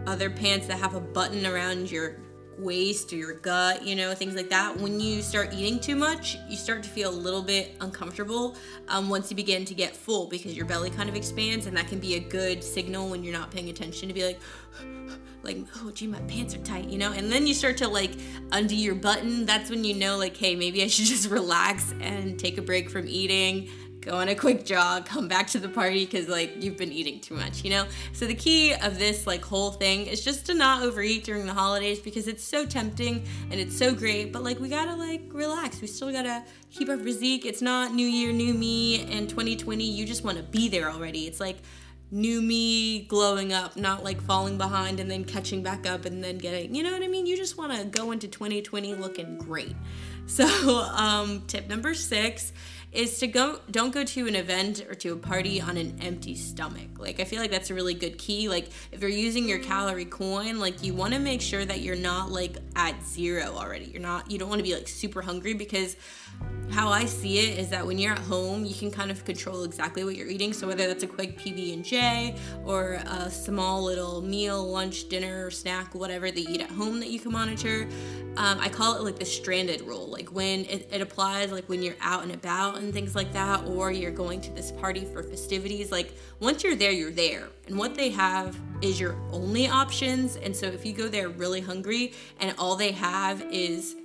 other 0.06 0.30
pants 0.30 0.66
that 0.66 0.78
have 0.78 0.94
a 0.94 1.00
button 1.00 1.46
around 1.46 1.90
your 1.90 2.16
waist 2.58 3.12
or 3.12 3.16
your 3.16 3.34
gut, 3.34 3.84
you 3.84 3.94
know, 3.94 4.14
things 4.14 4.34
like 4.34 4.48
that. 4.50 4.76
When 4.76 5.00
you 5.00 5.22
start 5.22 5.52
eating 5.54 5.78
too 5.78 5.96
much, 5.96 6.36
you 6.48 6.56
start 6.56 6.82
to 6.82 6.88
feel 6.88 7.10
a 7.10 7.14
little 7.14 7.42
bit 7.42 7.76
uncomfortable 7.80 8.56
um, 8.88 9.08
once 9.08 9.30
you 9.30 9.36
begin 9.36 9.64
to 9.64 9.74
get 9.74 9.96
full 9.96 10.26
because 10.26 10.56
your 10.56 10.66
belly 10.66 10.90
kind 10.90 11.08
of 11.08 11.14
expands, 11.14 11.66
and 11.66 11.76
that 11.76 11.88
can 11.88 11.98
be 11.98 12.16
a 12.16 12.20
good 12.20 12.62
signal 12.62 13.08
when 13.08 13.22
you're 13.22 13.32
not 13.32 13.50
paying 13.50 13.70
attention 13.70 14.08
to 14.08 14.14
be 14.14 14.24
like, 14.24 14.40
like, 15.42 15.58
oh, 15.76 15.90
gee, 15.90 16.06
my 16.06 16.20
pants 16.22 16.54
are 16.54 16.58
tight, 16.58 16.88
you 16.88 16.98
know? 16.98 17.12
And 17.12 17.30
then 17.30 17.46
you 17.46 17.54
start 17.54 17.76
to 17.78 17.88
like 17.88 18.12
undo 18.52 18.76
your 18.76 18.94
button. 18.94 19.46
That's 19.46 19.70
when 19.70 19.84
you 19.84 19.94
know, 19.94 20.18
like, 20.18 20.36
hey, 20.36 20.56
maybe 20.56 20.82
I 20.82 20.88
should 20.88 21.04
just 21.06 21.30
relax 21.30 21.94
and 22.00 22.38
take 22.38 22.58
a 22.58 22.62
break 22.62 22.90
from 22.90 23.06
eating 23.06 23.70
go 24.08 24.16
on 24.16 24.28
a 24.28 24.34
quick 24.34 24.64
jog, 24.64 25.04
come 25.04 25.28
back 25.28 25.46
to 25.48 25.58
the 25.58 25.68
party 25.68 26.06
because 26.06 26.28
like 26.28 26.62
you've 26.62 26.78
been 26.78 26.92
eating 26.92 27.20
too 27.20 27.34
much, 27.34 27.62
you 27.62 27.70
know? 27.70 27.84
So 28.14 28.26
the 28.26 28.34
key 28.34 28.72
of 28.72 28.98
this 28.98 29.26
like 29.26 29.44
whole 29.44 29.70
thing 29.70 30.06
is 30.06 30.24
just 30.24 30.46
to 30.46 30.54
not 30.54 30.82
overeat 30.82 31.24
during 31.24 31.46
the 31.46 31.52
holidays 31.52 31.98
because 31.98 32.26
it's 32.26 32.42
so 32.42 32.64
tempting 32.64 33.24
and 33.50 33.60
it's 33.60 33.76
so 33.76 33.94
great, 33.94 34.32
but 34.32 34.42
like 34.42 34.58
we 34.60 34.68
gotta 34.68 34.94
like 34.94 35.22
relax. 35.32 35.82
We 35.82 35.88
still 35.88 36.10
gotta 36.10 36.42
keep 36.70 36.88
our 36.88 36.96
physique. 36.96 37.44
It's 37.44 37.60
not 37.60 37.92
new 37.92 38.06
year, 38.06 38.32
new 38.32 38.54
me 38.54 39.02
and 39.12 39.28
2020. 39.28 39.84
You 39.84 40.06
just 40.06 40.24
wanna 40.24 40.42
be 40.42 40.68
there 40.68 40.90
already. 40.90 41.26
It's 41.26 41.40
like 41.40 41.58
new 42.10 42.40
me 42.40 43.00
glowing 43.00 43.52
up, 43.52 43.76
not 43.76 44.02
like 44.02 44.22
falling 44.22 44.56
behind 44.56 45.00
and 45.00 45.10
then 45.10 45.22
catching 45.22 45.62
back 45.62 45.86
up 45.86 46.06
and 46.06 46.24
then 46.24 46.38
getting, 46.38 46.74
you 46.74 46.82
know 46.82 46.92
what 46.92 47.02
I 47.02 47.08
mean? 47.08 47.26
You 47.26 47.36
just 47.36 47.58
wanna 47.58 47.84
go 47.84 48.12
into 48.12 48.26
2020 48.26 48.94
looking 48.94 49.36
great. 49.36 49.76
So, 50.24 50.46
um, 50.96 51.42
tip 51.46 51.68
number 51.68 51.92
six 51.92 52.52
is 52.92 53.18
to 53.18 53.26
go 53.26 53.60
don't 53.70 53.92
go 53.92 54.02
to 54.02 54.26
an 54.26 54.34
event 54.34 54.84
or 54.88 54.94
to 54.94 55.12
a 55.12 55.16
party 55.16 55.60
on 55.60 55.76
an 55.76 55.98
empty 56.00 56.34
stomach. 56.34 56.98
Like 56.98 57.20
I 57.20 57.24
feel 57.24 57.40
like 57.40 57.50
that's 57.50 57.70
a 57.70 57.74
really 57.74 57.94
good 57.94 58.18
key. 58.18 58.48
Like 58.48 58.70
if 58.92 59.00
you're 59.00 59.10
using 59.10 59.48
your 59.48 59.58
calorie 59.58 60.04
coin, 60.04 60.58
like 60.58 60.82
you 60.82 60.94
want 60.94 61.12
to 61.14 61.20
make 61.20 61.40
sure 61.40 61.64
that 61.64 61.80
you're 61.80 61.96
not 61.96 62.30
like 62.30 62.56
at 62.76 63.02
zero 63.04 63.52
already. 63.54 63.86
You're 63.86 64.02
not 64.02 64.30
you 64.30 64.38
don't 64.38 64.48
want 64.48 64.60
to 64.60 64.64
be 64.64 64.74
like 64.74 64.88
super 64.88 65.20
hungry 65.20 65.54
because 65.54 65.96
how 66.70 66.90
I 66.90 67.06
see 67.06 67.38
it 67.38 67.58
is 67.58 67.70
that 67.70 67.86
when 67.86 67.98
you're 67.98 68.12
at 68.12 68.18
home, 68.18 68.64
you 68.64 68.74
can 68.74 68.90
kind 68.90 69.10
of 69.10 69.24
control 69.24 69.64
exactly 69.64 70.04
what 70.04 70.16
you're 70.16 70.28
eating. 70.28 70.52
So 70.52 70.66
whether 70.66 70.86
that's 70.86 71.02
a 71.02 71.06
quick 71.06 71.38
PB 71.38 71.72
and 71.72 71.84
J 71.84 72.36
or 72.64 73.00
a 73.06 73.30
small 73.30 73.82
little 73.82 74.20
meal, 74.20 74.66
lunch, 74.70 75.08
dinner, 75.08 75.50
snack, 75.50 75.94
whatever 75.94 76.30
they 76.30 76.42
eat 76.42 76.60
at 76.60 76.70
home 76.70 77.00
that 77.00 77.08
you 77.08 77.20
can 77.20 77.32
monitor, 77.32 77.88
um, 78.36 78.58
I 78.60 78.68
call 78.68 78.96
it 78.96 79.02
like 79.02 79.18
the 79.18 79.24
stranded 79.24 79.80
rule. 79.80 80.06
Like 80.06 80.28
when 80.30 80.66
it, 80.66 80.88
it 80.92 81.00
applies, 81.00 81.50
like 81.50 81.68
when 81.68 81.82
you're 81.82 81.96
out 82.00 82.22
and 82.22 82.32
about 82.32 82.77
and 82.78 82.92
things 82.92 83.14
like 83.14 83.32
that, 83.32 83.64
or 83.66 83.90
you're 83.90 84.10
going 84.10 84.40
to 84.42 84.50
this 84.52 84.72
party 84.72 85.04
for 85.04 85.22
festivities. 85.22 85.92
Like 85.92 86.12
once 86.40 86.62
you're 86.62 86.76
there, 86.76 86.92
you're 86.92 87.10
there, 87.10 87.48
and 87.66 87.78
what 87.78 87.94
they 87.94 88.10
have 88.10 88.58
is 88.82 89.00
your 89.00 89.16
only 89.32 89.68
options. 89.68 90.36
And 90.36 90.54
so 90.54 90.66
if 90.66 90.84
you 90.84 90.92
go 90.92 91.08
there 91.08 91.28
really 91.28 91.60
hungry 91.60 92.12
and 92.40 92.54
all 92.58 92.76
they 92.76 92.92
have 92.92 93.42
is 93.50 93.96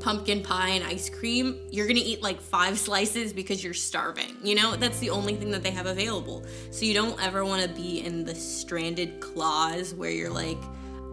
pumpkin 0.00 0.42
pie 0.42 0.70
and 0.70 0.84
ice 0.84 1.08
cream, 1.08 1.58
you're 1.70 1.86
gonna 1.86 2.00
eat 2.02 2.22
like 2.22 2.40
five 2.40 2.78
slices 2.86 3.32
because 3.32 3.62
you're 3.62 3.74
starving. 3.74 4.36
You 4.42 4.54
know, 4.56 4.76
that's 4.76 4.98
the 4.98 5.10
only 5.10 5.36
thing 5.36 5.50
that 5.50 5.62
they 5.62 5.70
have 5.70 5.86
available. 5.86 6.44
So 6.70 6.84
you 6.84 6.94
don't 6.94 7.22
ever 7.22 7.44
wanna 7.44 7.68
be 7.68 8.00
in 8.00 8.24
the 8.24 8.34
stranded 8.34 9.20
clause 9.20 9.94
where 9.94 10.10
you're 10.10 10.30
like, 10.30 10.58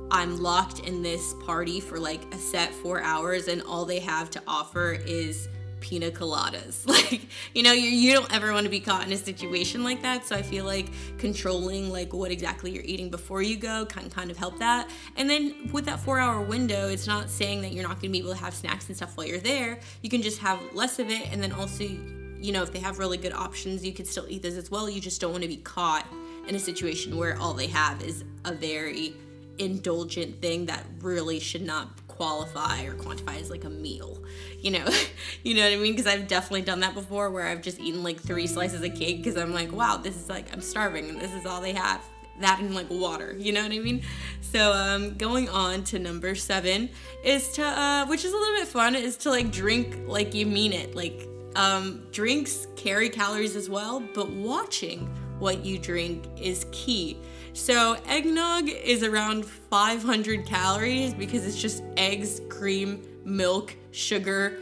I'm 0.10 0.42
locked 0.42 0.80
in 0.80 1.04
this 1.04 1.34
party 1.46 1.82
for 1.82 2.00
like 2.00 2.34
a 2.34 2.38
set 2.38 2.74
four 2.74 3.01
hours 3.01 3.50
and 3.50 3.62
all 3.63 3.84
they 3.84 4.00
have 4.00 4.30
to 4.32 4.42
offer 4.48 4.94
is 5.06 5.50
pina 5.79 6.12
coladas. 6.12 6.86
Like, 6.98 7.27
you 7.53 7.63
know, 7.63 7.74
you, 7.74 7.89
you 7.89 8.13
don't 8.13 8.34
ever 8.34 8.51
want 8.51 8.63
to 8.63 8.69
be 8.69 8.79
caught 8.79 9.05
in 9.05 9.13
a 9.13 9.17
situation 9.17 9.84
like 9.84 10.01
that. 10.01 10.25
So 10.25 10.36
I 10.36 10.41
feel 10.41 10.65
like 10.65 10.88
controlling 11.19 11.91
like 11.91 12.12
what 12.12 12.31
exactly 12.31 12.72
you're 12.72 12.84
eating 12.84 13.10
before 13.10 13.41
you 13.41 13.55
go 13.55 13.86
can 13.86 14.10
kind 14.10 14.31
of 14.31 14.38
help 14.38 14.57
that. 14.60 14.89
And 15.15 15.29
then 15.29 15.69
with 15.72 15.86
that 15.86 16.00
four 16.00 16.19
hour 16.19 16.41
window, 16.41 16.89
it's 16.89 17.07
not 17.07 17.29
saying 17.29 17.62
that 17.62 17.74
you're 17.74 17.84
not 17.84 18.01
going 18.01 18.10
to 18.10 18.10
be 18.10 18.19
able 18.19 18.31
to 18.31 18.38
have 18.38 18.53
snacks 18.53 18.88
and 18.88 18.98
stuff 18.98 19.15
while 19.15 19.27
you're 19.27 19.39
there. 19.39 19.79
You 20.01 20.10
can 20.10 20.22
just 20.22 20.39
have 20.39 20.60
less 20.74 21.00
of 21.00 21.10
it. 21.10 21.31
And 21.31 21.41
then 21.41 21.51
also, 21.51 21.84
you 21.84 22.51
know, 22.51 22.63
if 22.63 22.74
they 22.74 22.79
have 22.79 23.00
really 23.00 23.17
good 23.17 23.34
options, 23.34 23.86
you 23.86 23.93
could 23.93 24.07
still 24.07 24.25
eat 24.27 24.41
those 24.41 24.57
as 24.57 24.72
well. 24.72 24.89
You 24.89 25.00
just 25.00 25.22
don't 25.22 25.31
want 25.31 25.43
to 25.43 25.50
be 25.50 25.57
caught 25.57 26.07
in 26.48 26.55
a 26.55 26.60
situation 26.60 27.15
where 27.15 27.38
all 27.39 27.53
they 27.53 27.67
have 27.67 28.01
is 28.01 28.24
a 28.46 28.53
very 28.53 29.13
indulgent 29.60 30.41
thing 30.41 30.65
that 30.67 30.84
really 31.01 31.39
should 31.39 31.63
not 31.63 32.07
qualify 32.18 32.84
or 32.86 32.96
quantify 32.96 33.40
as 33.40 33.52
like 33.52 33.64
a 33.64 33.70
meal. 33.70 34.22
You 34.60 34.72
know 34.72 34.86
you 35.44 35.54
know 35.56 35.64
what 35.64 35.74
i 35.74 35.76
mean? 35.76 35.94
Because 35.94 36.08
i've 36.08 36.28
definitely 36.28 36.64
done 36.64 36.80
that 36.80 36.96
before 36.96 37.30
where 37.30 37.48
i've 37.48 37.62
just 37.62 37.80
eaten 37.80 38.04
like 38.04 38.20
three 38.20 38.48
slices 38.48 38.82
of 38.82 38.94
cake 38.96 39.18
because 39.18 39.38
i'm 39.38 39.54
like 39.54 39.72
wow 39.72 39.98
this 39.98 40.16
is 40.16 40.28
like 40.28 40.52
i'm 40.52 40.62
starving 40.62 41.10
and 41.10 41.22
this 41.22 41.34
is 41.34 41.46
all 41.46 41.62
they 41.62 41.74
have. 41.74 42.02
That 42.40 42.60
and 42.60 42.76
like 42.76 42.90
water 42.92 43.36
you 43.38 43.52
know 43.52 43.64
what 43.64 43.72
i 43.72 43.80
mean? 43.80 44.02
So 44.42 44.72
um 44.74 45.16
going 45.16 45.50
on 45.50 45.84
to 45.86 46.00
number 46.00 46.36
seven 46.36 46.90
is 47.24 47.52
to 47.54 47.64
uh 47.64 48.06
which 48.08 48.26
is 48.26 48.34
a 48.34 48.38
little 48.38 48.56
bit 48.60 48.68
fun 48.68 48.96
is 48.96 49.18
to 49.18 49.30
like 49.30 49.52
drink 49.52 49.98
like 50.08 50.34
you 50.34 50.46
mean 50.46 50.74
it. 50.74 50.96
Like 50.96 51.28
um 51.56 52.04
drinks 52.12 52.68
carry 52.76 53.10
calories 53.10 53.56
as 53.56 53.70
well 53.70 54.04
but 54.14 54.30
watching 54.30 55.10
what 55.39 55.65
you 55.65 55.77
drink 55.77 56.25
is 56.39 56.65
key 56.72 57.20
so, 57.58 57.98
eggnog 58.08 58.70
is 58.70 59.01
around 59.01 59.44
500 59.44 60.46
calories 60.46 61.15
because 61.15 61.44
it's 61.44 61.60
just 61.60 61.82
eggs, 61.98 62.39
cream, 62.50 63.01
milk, 63.25 63.75
sugar, 63.89 64.60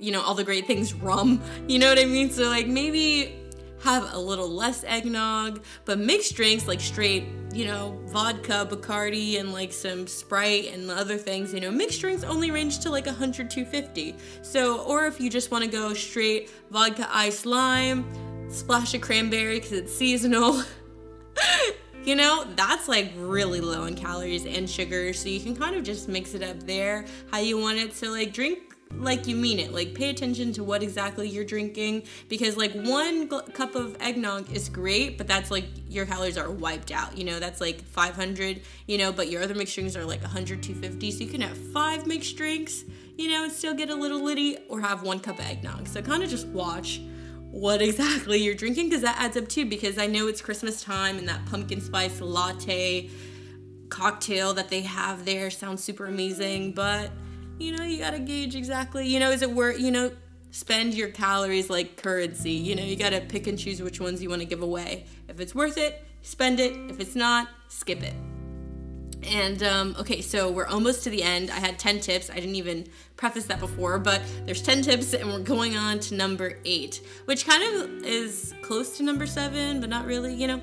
you 0.00 0.10
know, 0.10 0.20
all 0.20 0.34
the 0.34 0.42
great 0.42 0.66
things, 0.66 0.92
rum. 0.92 1.40
You 1.68 1.78
know 1.78 1.88
what 1.88 2.00
I 2.00 2.04
mean? 2.04 2.30
So, 2.30 2.48
like, 2.48 2.66
maybe 2.66 3.38
have 3.84 4.12
a 4.12 4.18
little 4.18 4.48
less 4.48 4.82
eggnog, 4.82 5.62
but 5.84 6.00
mixed 6.00 6.34
drinks 6.34 6.66
like 6.66 6.80
straight, 6.80 7.26
you 7.52 7.64
know, 7.64 7.96
vodka, 8.06 8.66
Bacardi, 8.68 9.38
and 9.38 9.52
like 9.52 9.72
some 9.72 10.08
Sprite 10.08 10.72
and 10.72 10.90
other 10.90 11.18
things, 11.18 11.54
you 11.54 11.60
know, 11.60 11.70
mixed 11.70 12.00
drinks 12.00 12.24
only 12.24 12.50
range 12.50 12.80
to 12.80 12.90
like 12.90 13.06
100, 13.06 13.50
250. 13.50 14.16
So, 14.42 14.82
or 14.82 15.06
if 15.06 15.20
you 15.20 15.30
just 15.30 15.52
want 15.52 15.62
to 15.62 15.70
go 15.70 15.94
straight 15.94 16.50
vodka, 16.72 17.08
ice, 17.12 17.46
lime, 17.46 18.04
splash 18.48 18.94
of 18.94 19.00
cranberry 19.00 19.60
because 19.60 19.72
it's 19.72 19.94
seasonal. 19.94 20.62
You 22.04 22.16
know, 22.16 22.44
that's 22.56 22.88
like 22.88 23.12
really 23.16 23.60
low 23.60 23.84
in 23.84 23.94
calories 23.94 24.44
and 24.44 24.68
sugar, 24.68 25.12
so 25.12 25.28
you 25.28 25.38
can 25.38 25.54
kind 25.54 25.76
of 25.76 25.84
just 25.84 26.08
mix 26.08 26.34
it 26.34 26.42
up 26.42 26.60
there 26.64 27.04
how 27.30 27.38
you 27.38 27.56
want 27.60 27.78
it 27.78 27.94
So, 27.94 28.10
like 28.10 28.32
drink 28.32 28.72
like 28.98 29.26
you 29.26 29.36
mean 29.36 29.58
it. 29.58 29.72
Like 29.72 29.94
pay 29.94 30.10
attention 30.10 30.52
to 30.54 30.64
what 30.64 30.82
exactly 30.82 31.28
you're 31.28 31.44
drinking 31.44 32.04
because 32.28 32.56
like 32.56 32.72
one 32.72 33.28
gl- 33.28 33.52
cup 33.54 33.74
of 33.74 33.96
eggnog 34.00 34.50
is 34.52 34.68
great, 34.68 35.18
but 35.18 35.26
that's 35.26 35.50
like 35.50 35.64
your 35.88 36.06
calories 36.06 36.36
are 36.36 36.50
wiped 36.50 36.90
out. 36.90 37.16
You 37.16 37.24
know, 37.24 37.38
that's 37.38 37.60
like 37.60 37.82
500, 37.82 38.60
you 38.86 38.98
know, 38.98 39.12
but 39.12 39.30
your 39.30 39.42
other 39.42 39.54
mixed 39.54 39.74
drinks 39.74 39.96
are 39.96 40.04
like 40.04 40.20
100 40.22 40.62
250. 40.62 41.10
So 41.10 41.24
you 41.24 41.30
can 41.30 41.40
have 41.40 41.56
5 41.56 42.06
mixed 42.06 42.36
drinks, 42.36 42.84
you 43.16 43.30
know, 43.30 43.44
and 43.44 43.52
still 43.52 43.74
get 43.74 43.90
a 43.90 43.94
little 43.94 44.22
litty 44.22 44.58
or 44.68 44.80
have 44.80 45.02
one 45.02 45.20
cup 45.20 45.38
of 45.38 45.46
eggnog. 45.46 45.86
So 45.86 46.02
kind 46.02 46.22
of 46.22 46.28
just 46.28 46.46
watch 46.48 47.00
what 47.52 47.82
exactly 47.82 48.38
you're 48.38 48.54
drinking 48.54 48.88
because 48.88 49.02
that 49.02 49.16
adds 49.20 49.36
up 49.36 49.46
too 49.46 49.66
because 49.66 49.98
I 49.98 50.06
know 50.06 50.26
it's 50.26 50.40
Christmas 50.40 50.82
time 50.82 51.18
and 51.18 51.28
that 51.28 51.44
pumpkin 51.46 51.80
spice 51.80 52.20
latte 52.20 53.10
cocktail 53.90 54.54
that 54.54 54.70
they 54.70 54.80
have 54.80 55.24
there 55.26 55.50
sounds 55.50 55.84
super 55.84 56.06
amazing, 56.06 56.72
but 56.72 57.10
you 57.58 57.76
know, 57.76 57.84
you 57.84 57.98
got 57.98 58.12
to 58.12 58.18
gauge 58.18 58.56
exactly, 58.56 59.06
you 59.06 59.20
know, 59.20 59.30
is 59.30 59.42
it 59.42 59.50
worth, 59.50 59.78
you 59.78 59.90
know, 59.90 60.10
spend 60.50 60.94
your 60.94 61.08
calories 61.08 61.68
like 61.68 61.96
currency. 61.96 62.52
You 62.52 62.74
know, 62.74 62.82
you 62.82 62.96
got 62.96 63.10
to 63.10 63.20
pick 63.20 63.46
and 63.46 63.58
choose 63.58 63.82
which 63.82 64.00
ones 64.00 64.22
you 64.22 64.30
want 64.30 64.40
to 64.40 64.46
give 64.46 64.62
away. 64.62 65.06
If 65.28 65.38
it's 65.38 65.54
worth 65.54 65.76
it, 65.76 66.04
spend 66.22 66.58
it. 66.58 66.72
If 66.90 67.00
it's 67.00 67.14
not, 67.14 67.48
skip 67.68 68.02
it. 68.02 68.14
And 69.24 69.62
um, 69.62 69.96
okay, 70.00 70.20
so 70.20 70.50
we're 70.50 70.66
almost 70.66 71.04
to 71.04 71.10
the 71.10 71.22
end. 71.22 71.50
I 71.50 71.60
had 71.60 71.78
10 71.78 72.00
tips. 72.00 72.30
I 72.30 72.34
didn't 72.34 72.56
even 72.56 72.86
preface 73.16 73.44
that 73.46 73.60
before, 73.60 73.98
but 73.98 74.20
there's 74.46 74.62
10 74.62 74.82
tips, 74.82 75.14
and 75.14 75.30
we're 75.30 75.40
going 75.40 75.76
on 75.76 76.00
to 76.00 76.14
number 76.14 76.58
eight, 76.64 77.00
which 77.26 77.46
kind 77.46 77.62
of 77.62 78.04
is 78.04 78.54
close 78.62 78.96
to 78.96 79.02
number 79.02 79.26
seven, 79.26 79.80
but 79.80 79.88
not 79.88 80.06
really, 80.06 80.34
you 80.34 80.46
know. 80.46 80.60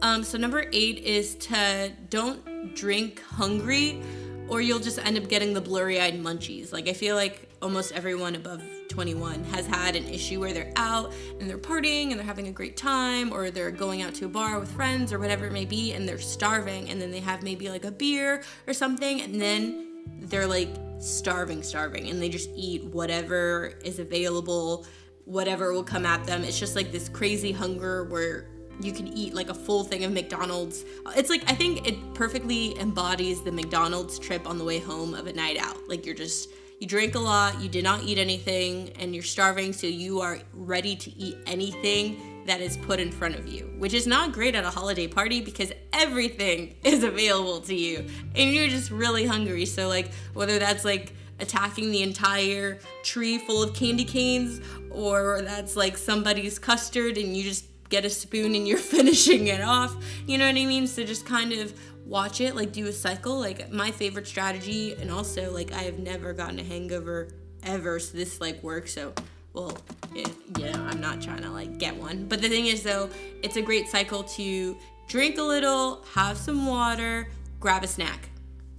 Um, 0.00 0.22
so, 0.22 0.38
number 0.38 0.64
eight 0.72 0.98
is 0.98 1.34
to 1.36 1.92
don't 2.08 2.74
drink 2.74 3.20
hungry, 3.20 4.00
or 4.48 4.60
you'll 4.60 4.78
just 4.78 4.98
end 4.98 5.18
up 5.18 5.28
getting 5.28 5.52
the 5.52 5.60
blurry 5.60 6.00
eyed 6.00 6.14
munchies. 6.22 6.72
Like, 6.72 6.88
I 6.88 6.92
feel 6.92 7.16
like 7.16 7.47
almost 7.60 7.92
everyone 7.92 8.34
above 8.34 8.62
21 8.88 9.42
has 9.44 9.66
had 9.66 9.96
an 9.96 10.04
issue 10.08 10.40
where 10.40 10.52
they're 10.52 10.72
out 10.76 11.12
and 11.40 11.48
they're 11.48 11.58
partying 11.58 12.10
and 12.10 12.18
they're 12.18 12.26
having 12.26 12.48
a 12.48 12.52
great 12.52 12.76
time 12.76 13.32
or 13.32 13.50
they're 13.50 13.70
going 13.70 14.02
out 14.02 14.14
to 14.14 14.26
a 14.26 14.28
bar 14.28 14.58
with 14.58 14.70
friends 14.70 15.12
or 15.12 15.18
whatever 15.18 15.46
it 15.46 15.52
may 15.52 15.64
be 15.64 15.92
and 15.92 16.08
they're 16.08 16.18
starving 16.18 16.88
and 16.88 17.00
then 17.00 17.10
they 17.10 17.20
have 17.20 17.42
maybe 17.42 17.68
like 17.68 17.84
a 17.84 17.90
beer 17.90 18.42
or 18.66 18.72
something 18.72 19.20
and 19.22 19.40
then 19.40 20.04
they're 20.22 20.46
like 20.46 20.68
starving 21.00 21.62
starving 21.62 22.08
and 22.08 22.20
they 22.22 22.28
just 22.28 22.50
eat 22.54 22.84
whatever 22.84 23.72
is 23.84 23.98
available 23.98 24.86
whatever 25.24 25.72
will 25.72 25.84
come 25.84 26.06
at 26.06 26.24
them 26.24 26.44
it's 26.44 26.58
just 26.58 26.74
like 26.76 26.90
this 26.92 27.08
crazy 27.08 27.52
hunger 27.52 28.04
where 28.04 28.46
you 28.80 28.92
can 28.92 29.08
eat 29.08 29.34
like 29.34 29.48
a 29.48 29.54
full 29.54 29.82
thing 29.82 30.04
of 30.04 30.12
McDonald's. 30.12 30.84
It's 31.16 31.30
like 31.30 31.42
I 31.48 31.54
think 31.54 31.86
it 31.86 32.14
perfectly 32.14 32.78
embodies 32.78 33.42
the 33.42 33.50
McDonald's 33.50 34.18
trip 34.18 34.48
on 34.48 34.56
the 34.56 34.64
way 34.64 34.78
home 34.78 35.14
of 35.14 35.26
a 35.26 35.32
night 35.32 35.56
out. 35.58 35.88
Like 35.88 36.06
you're 36.06 36.14
just 36.14 36.50
you 36.80 36.86
drank 36.86 37.14
a 37.14 37.18
lot, 37.18 37.60
you 37.60 37.68
did 37.68 37.84
not 37.84 38.04
eat 38.04 38.18
anything, 38.18 38.92
and 38.98 39.14
you're 39.14 39.24
starving, 39.24 39.72
so 39.72 39.86
you 39.86 40.20
are 40.20 40.38
ready 40.52 40.94
to 40.94 41.10
eat 41.18 41.36
anything 41.46 42.38
that 42.46 42.60
is 42.60 42.76
put 42.78 42.98
in 42.98 43.12
front 43.12 43.34
of 43.34 43.46
you, 43.46 43.70
which 43.78 43.92
is 43.92 44.06
not 44.06 44.32
great 44.32 44.54
at 44.54 44.64
a 44.64 44.70
holiday 44.70 45.06
party 45.06 45.40
because 45.40 45.70
everything 45.92 46.74
is 46.84 47.04
available 47.04 47.60
to 47.60 47.74
you 47.74 48.06
and 48.34 48.52
you're 48.52 48.68
just 48.68 48.90
really 48.90 49.26
hungry. 49.26 49.66
So, 49.66 49.86
like, 49.86 50.10
whether 50.32 50.58
that's 50.58 50.84
like 50.84 51.12
attacking 51.40 51.90
the 51.90 52.02
entire 52.02 52.78
tree 53.04 53.38
full 53.38 53.62
of 53.62 53.74
candy 53.74 54.04
canes 54.04 54.60
or 54.90 55.42
that's 55.42 55.76
like 55.76 55.96
somebody's 55.96 56.58
custard 56.58 57.18
and 57.18 57.36
you 57.36 57.44
just 57.44 57.66
get 57.90 58.04
a 58.04 58.10
spoon 58.10 58.54
and 58.54 58.66
you're 58.66 58.78
finishing 58.96 59.48
it 59.48 59.60
off, 59.60 59.94
you 60.26 60.38
know 60.38 60.46
what 60.46 60.56
I 60.56 60.64
mean? 60.64 60.86
So, 60.86 61.04
just 61.04 61.26
kind 61.26 61.52
of 61.52 61.78
watch 62.08 62.40
it, 62.40 62.56
like 62.56 62.72
do 62.72 62.86
a 62.86 62.92
cycle. 62.92 63.38
Like 63.38 63.70
my 63.70 63.90
favorite 63.90 64.26
strategy, 64.26 64.94
and 64.94 65.10
also 65.10 65.52
like 65.52 65.72
I 65.72 65.82
have 65.82 65.98
never 65.98 66.32
gotten 66.32 66.58
a 66.58 66.64
hangover 66.64 67.28
ever, 67.62 68.00
so 68.00 68.16
this 68.16 68.40
like 68.40 68.60
works. 68.62 68.94
So 68.94 69.12
well, 69.52 69.76
it, 70.14 70.30
yeah, 70.58 70.80
I'm 70.80 71.00
not 71.00 71.20
trying 71.20 71.42
to 71.42 71.50
like 71.50 71.78
get 71.78 71.96
one. 71.96 72.26
But 72.26 72.40
the 72.40 72.48
thing 72.48 72.66
is 72.66 72.82
though, 72.82 73.10
it's 73.42 73.56
a 73.56 73.62
great 73.62 73.88
cycle 73.88 74.24
to 74.24 74.76
drink 75.06 75.38
a 75.38 75.42
little, 75.42 76.04
have 76.14 76.36
some 76.36 76.66
water, 76.66 77.28
grab 77.60 77.84
a 77.84 77.86
snack, 77.86 78.30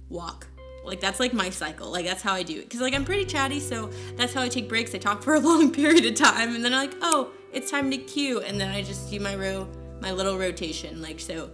walk. 0.08 0.46
Like 0.84 1.00
that's 1.00 1.20
like 1.20 1.32
my 1.32 1.50
cycle. 1.50 1.90
Like 1.90 2.06
that's 2.06 2.22
how 2.22 2.34
I 2.34 2.42
do 2.42 2.58
it. 2.58 2.68
Cause 2.68 2.80
like 2.80 2.94
I'm 2.94 3.04
pretty 3.04 3.24
chatty, 3.24 3.60
so 3.60 3.90
that's 4.16 4.34
how 4.34 4.42
I 4.42 4.48
take 4.48 4.68
breaks. 4.68 4.94
I 4.94 4.98
talk 4.98 5.22
for 5.22 5.34
a 5.34 5.40
long 5.50 5.72
period 5.72 6.04
of 6.04 6.14
time, 6.14 6.54
and 6.54 6.64
then 6.64 6.74
I'm 6.74 6.88
like, 6.88 6.98
oh, 7.02 7.30
it's 7.52 7.70
time 7.70 7.90
to 7.90 7.98
cue, 7.98 8.40
and 8.40 8.60
then 8.60 8.70
I 8.70 8.82
just 8.82 9.10
do 9.10 9.20
my 9.20 9.36
row, 9.36 9.68
my 10.00 10.12
little 10.12 10.38
rotation. 10.38 11.02
Like 11.02 11.20
so, 11.20 11.50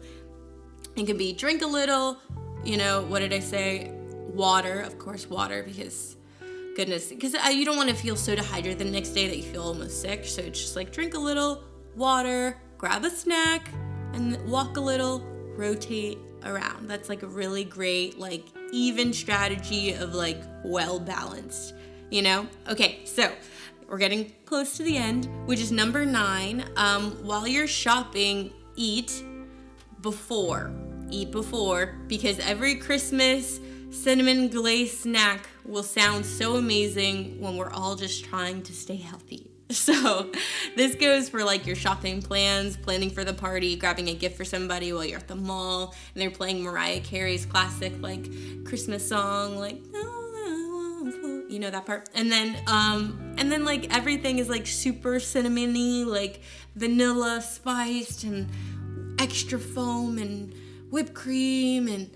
it 0.97 1.07
can 1.07 1.17
be 1.17 1.33
drink 1.33 1.63
a 1.63 1.67
little, 1.67 2.19
you 2.65 2.77
know, 2.77 3.03
what 3.03 3.21
did 3.21 3.33
I 3.33 3.41
say? 3.41 3.91
Water, 4.33 4.81
of 4.81 4.99
course, 4.99 5.29
water, 5.29 5.63
because 5.63 6.17
goodness, 6.75 7.09
because 7.09 7.35
uh, 7.35 7.49
you 7.49 7.65
don't 7.65 7.77
want 7.77 7.89
to 7.89 7.95
feel 7.95 8.17
so 8.17 8.35
dehydrated 8.35 8.79
the 8.79 8.91
next 8.91 9.11
day 9.11 9.29
that 9.29 9.37
you 9.37 9.43
feel 9.43 9.63
almost 9.63 10.01
sick. 10.01 10.25
So 10.25 10.43
it's 10.43 10.61
just 10.61 10.77
like 10.77 10.93
drink 10.93 11.15
a 11.15 11.19
little, 11.19 11.63
water, 11.95 12.59
grab 12.79 13.05
a 13.05 13.11
snack, 13.11 13.69
and 14.13 14.37
walk 14.49 14.77
a 14.77 14.81
little, 14.81 15.21
rotate 15.57 16.19
around. 16.45 16.89
That's 16.89 17.09
like 17.09 17.23
a 17.23 17.27
really 17.27 17.65
great, 17.65 18.19
like, 18.19 18.45
even 18.73 19.13
strategy 19.13 19.93
of 19.93 20.15
like 20.15 20.43
well 20.65 20.99
balanced, 20.99 21.75
you 22.11 22.23
know? 22.23 22.47
Okay, 22.69 23.01
so 23.05 23.33
we're 23.89 23.99
getting 23.99 24.33
close 24.45 24.77
to 24.77 24.83
the 24.83 24.97
end, 24.97 25.29
which 25.47 25.61
is 25.61 25.71
number 25.71 26.05
nine. 26.05 26.65
Um, 26.77 27.13
while 27.23 27.47
you're 27.47 27.69
shopping, 27.69 28.53
eat 28.75 29.23
before 30.03 30.73
eat 31.11 31.31
before 31.31 31.95
because 32.07 32.39
every 32.41 32.77
Christmas 32.77 33.61
cinnamon 33.91 34.49
glaze 34.49 34.99
snack 34.99 35.49
will 35.65 35.83
sound 35.83 36.25
so 36.25 36.57
amazing 36.57 37.41
when 37.41 37.57
we're 37.57 37.71
all 37.71 37.97
just 37.97 38.25
trying 38.25 38.63
to 38.63 38.73
stay 38.73 38.97
healthy. 38.97 39.51
So, 39.69 40.31
this 40.77 40.95
goes 40.95 41.29
for 41.29 41.43
like 41.43 41.67
your 41.67 41.75
shopping 41.75 42.23
plans, 42.23 42.77
planning 42.77 43.11
for 43.11 43.25
the 43.25 43.35
party, 43.35 43.75
grabbing 43.75 44.09
a 44.09 44.15
gift 44.15 44.37
for 44.37 44.45
somebody 44.45 44.93
while 44.93 45.05
you're 45.05 45.19
at 45.19 45.27
the 45.27 45.35
mall, 45.35 45.93
and 46.15 46.23
they're 46.23 46.31
playing 46.31 46.63
Mariah 46.63 47.01
Carey's 47.01 47.45
classic 47.45 47.93
like 48.01 48.31
Christmas 48.65 49.09
song, 49.09 49.59
like 49.59 49.83
you 51.49 51.59
know 51.59 51.71
that 51.71 51.85
part. 51.85 52.09
And 52.15 52.31
then, 52.31 52.57
um, 52.67 53.35
and 53.39 53.51
then 53.51 53.65
like 53.65 53.93
everything 53.95 54.39
is 54.39 54.49
like 54.49 54.67
super 54.67 55.17
cinnamony, 55.17 56.07
like 56.07 56.43
vanilla 56.77 57.41
spiced 57.41 58.25
and 58.25 58.49
extra 59.19 59.59
foam 59.59 60.19
and 60.19 60.55
whipped 60.91 61.15
cream 61.15 61.89
and 61.89 62.11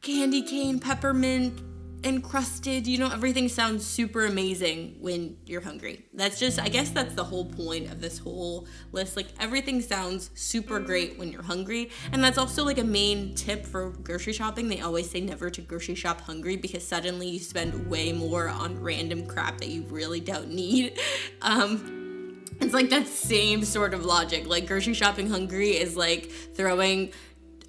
candy 0.00 0.42
cane, 0.42 0.78
peppermint, 0.78 1.60
encrusted. 2.04 2.86
You 2.86 2.98
know, 2.98 3.10
everything 3.10 3.48
sounds 3.48 3.86
super 3.86 4.24
amazing 4.26 4.96
when 5.00 5.36
you're 5.46 5.60
hungry. 5.60 6.06
That's 6.14 6.38
just, 6.38 6.58
I 6.58 6.68
guess 6.68 6.90
that's 6.90 7.14
the 7.14 7.24
whole 7.24 7.44
point 7.44 7.90
of 7.90 8.00
this 8.00 8.18
whole 8.18 8.66
list. 8.92 9.16
Like, 9.16 9.28
everything 9.38 9.80
sounds 9.80 10.30
super 10.34 10.80
great 10.80 11.18
when 11.18 11.30
you're 11.32 11.42
hungry. 11.42 11.90
And 12.12 12.22
that's 12.22 12.38
also 12.38 12.64
like 12.64 12.78
a 12.78 12.84
main 12.84 13.34
tip 13.34 13.66
for 13.66 13.90
grocery 13.90 14.32
shopping. 14.32 14.68
They 14.68 14.80
always 14.80 15.10
say 15.10 15.20
never 15.20 15.50
to 15.50 15.60
grocery 15.60 15.94
shop 15.94 16.20
hungry 16.20 16.56
because 16.56 16.86
suddenly 16.86 17.28
you 17.28 17.38
spend 17.38 17.88
way 17.88 18.12
more 18.12 18.48
on 18.48 18.80
random 18.80 19.26
crap 19.26 19.58
that 19.58 19.68
you 19.68 19.82
really 19.84 20.20
don't 20.20 20.48
need. 20.48 20.98
Um, 21.42 22.44
it's 22.60 22.74
like 22.74 22.90
that 22.90 23.06
same 23.06 23.64
sort 23.64 23.94
of 23.94 24.04
logic. 24.04 24.46
Like, 24.46 24.66
grocery 24.66 24.92
shopping 24.92 25.30
hungry 25.30 25.70
is 25.70 25.96
like 25.96 26.30
throwing 26.30 27.12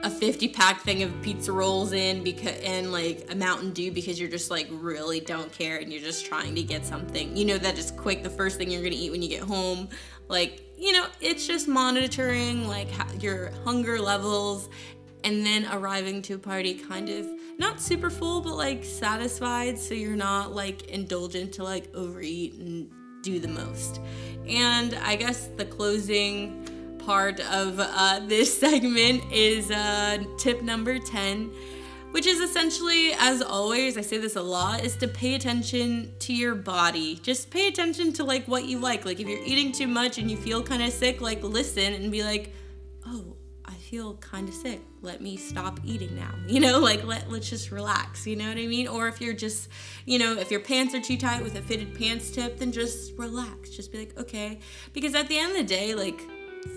a 0.03 0.09
50 0.09 0.47
pack 0.49 0.81
thing 0.81 1.03
of 1.03 1.21
pizza 1.21 1.51
rolls 1.51 1.93
in 1.93 2.23
because 2.23 2.57
and 2.63 2.91
like 2.91 3.27
a 3.29 3.35
Mountain 3.35 3.71
Dew 3.71 3.91
because 3.91 4.19
you're 4.19 4.29
just 4.29 4.49
like 4.49 4.67
really 4.71 5.19
don't 5.19 5.51
care 5.51 5.77
and 5.77 5.91
you're 5.91 6.01
just 6.01 6.25
trying 6.25 6.55
to 6.55 6.63
get 6.63 6.85
something. 6.85 7.35
You 7.35 7.45
know 7.45 7.57
that 7.57 7.77
is 7.77 7.91
quick 7.91 8.23
the 8.23 8.29
first 8.29 8.57
thing 8.57 8.71
you're 8.71 8.81
going 8.81 8.93
to 8.93 8.97
eat 8.97 9.11
when 9.11 9.21
you 9.21 9.29
get 9.29 9.43
home. 9.43 9.89
Like, 10.27 10.61
you 10.77 10.93
know, 10.93 11.05
it's 11.19 11.45
just 11.45 11.67
monitoring 11.67 12.67
like 12.67 12.89
your 13.21 13.51
hunger 13.63 13.99
levels 13.99 14.69
and 15.23 15.45
then 15.45 15.67
arriving 15.71 16.21
to 16.23 16.33
a 16.33 16.39
party 16.39 16.73
kind 16.73 17.09
of 17.09 17.27
not 17.59 17.79
super 17.79 18.09
full 18.09 18.41
but 18.41 18.55
like 18.55 18.83
satisfied 18.83 19.77
so 19.77 19.93
you're 19.93 20.15
not 20.15 20.55
like 20.55 20.87
indulgent 20.87 21.53
to 21.53 21.63
like 21.63 21.93
overeat 21.93 22.55
and 22.55 22.89
do 23.21 23.39
the 23.39 23.47
most. 23.47 23.99
And 24.47 24.95
I 24.95 25.15
guess 25.15 25.47
the 25.57 25.65
closing 25.65 26.67
part 27.05 27.39
of 27.39 27.79
uh, 27.79 28.21
this 28.25 28.57
segment 28.59 29.23
is 29.31 29.71
uh, 29.71 30.17
tip 30.37 30.61
number 30.61 30.99
10, 30.99 31.51
which 32.11 32.25
is 32.25 32.39
essentially, 32.39 33.13
as 33.17 33.41
always, 33.41 33.97
I 33.97 34.01
say 34.01 34.17
this 34.17 34.35
a 34.35 34.41
lot, 34.41 34.83
is 34.83 34.95
to 34.97 35.07
pay 35.07 35.35
attention 35.35 36.13
to 36.19 36.33
your 36.33 36.55
body. 36.55 37.15
Just 37.23 37.49
pay 37.49 37.67
attention 37.67 38.13
to 38.13 38.23
like 38.23 38.47
what 38.47 38.65
you 38.65 38.79
like. 38.79 39.05
Like 39.05 39.19
if 39.19 39.27
you're 39.27 39.43
eating 39.43 39.71
too 39.71 39.87
much 39.87 40.17
and 40.17 40.29
you 40.29 40.37
feel 40.37 40.61
kind 40.61 40.83
of 40.83 40.91
sick, 40.91 41.21
like 41.21 41.43
listen 41.43 41.93
and 41.93 42.11
be 42.11 42.23
like, 42.23 42.53
oh, 43.05 43.35
I 43.65 43.73
feel 43.75 44.15
kind 44.15 44.49
of 44.49 44.53
sick. 44.53 44.81
Let 45.01 45.21
me 45.21 45.37
stop 45.37 45.79
eating 45.83 46.15
now. 46.15 46.33
You 46.47 46.59
know, 46.59 46.79
like 46.79 47.05
let 47.05 47.31
let's 47.31 47.49
just 47.49 47.71
relax. 47.71 48.27
You 48.27 48.35
know 48.35 48.49
what 48.49 48.57
I 48.57 48.67
mean? 48.67 48.87
Or 48.87 49.07
if 49.07 49.21
you're 49.21 49.33
just, 49.33 49.69
you 50.05 50.19
know, 50.19 50.37
if 50.37 50.51
your 50.51 50.59
pants 50.59 50.93
are 50.93 50.99
too 50.99 51.17
tight 51.17 51.43
with 51.43 51.55
a 51.55 51.61
fitted 51.61 51.97
pants 51.97 52.29
tip, 52.29 52.57
then 52.57 52.73
just 52.73 53.17
relax. 53.17 53.69
Just 53.69 53.91
be 53.91 53.99
like, 53.99 54.19
okay. 54.19 54.59
Because 54.91 55.15
at 55.15 55.29
the 55.29 55.37
end 55.37 55.51
of 55.51 55.57
the 55.57 55.63
day, 55.63 55.95
like 55.95 56.19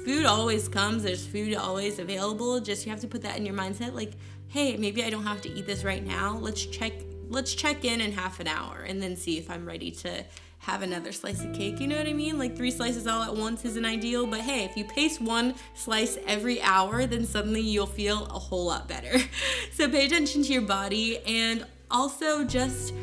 food 0.05 0.25
always 0.25 0.69
comes 0.69 1.03
there's 1.03 1.27
food 1.27 1.55
always 1.55 1.99
available 1.99 2.61
just 2.61 2.87
you 2.87 2.91
have 2.91 3.01
to 3.01 3.09
put 3.09 3.23
that 3.23 3.37
in 3.37 3.45
your 3.45 3.55
mindset 3.55 3.93
like 3.95 4.13
hey 4.49 4.77
maybe 4.77 5.05
i 5.05 5.11
don't 5.11 5.25
have 5.25 5.41
to 5.41 5.51
eat 5.51 5.67
this 5.67 5.85
right 5.85 6.05
now 6.05 6.37
let's 6.39 6.65
check 6.67 6.93
let's 7.29 7.55
check 7.55 7.85
in 7.85 8.01
in 8.01 8.13
half 8.13 8.41
an 8.41 8.47
hour 8.47 8.85
and 8.87 9.03
then 9.03 9.17
see 9.17 9.39
if 9.39 9.51
i'm 9.51 9.67
ready 9.67 9.91
to 9.91 10.25
have 10.59 10.81
another 10.83 11.13
slice 11.13 11.45
of 11.45 11.53
cake 11.53 11.79
you 11.79 11.87
know 11.87 11.99
what 11.99 12.07
i 12.07 12.13
mean? 12.13 12.39
Like 12.39 12.57
three 12.57 12.71
slices 12.71 13.07
all 13.07 13.23
at 13.23 13.35
once 13.35 13.67
isn't 13.67 13.85
ideal 13.85 14.27
but 14.27 14.41
hey 14.41 14.65
if 14.65 14.77
you 14.77 14.85
pace 14.85 15.21
one 15.21 15.55
slice 15.75 16.17
every 16.27 16.63
hour 16.63 17.07
then 17.07 17.27
suddenly 17.27 17.61
you'll 17.61 17.87
feel 17.87 18.25
a 18.27 18.39
whole 18.39 18.67
lot 18.67 18.89
better. 18.89 19.19
So 19.73 19.89
pay 19.89 20.07
attention 20.07 20.45
to 20.45 20.53
your 20.53 20.63
body 20.63 21.19
and 21.27 21.67
also 21.91 22.45
just 22.45 22.95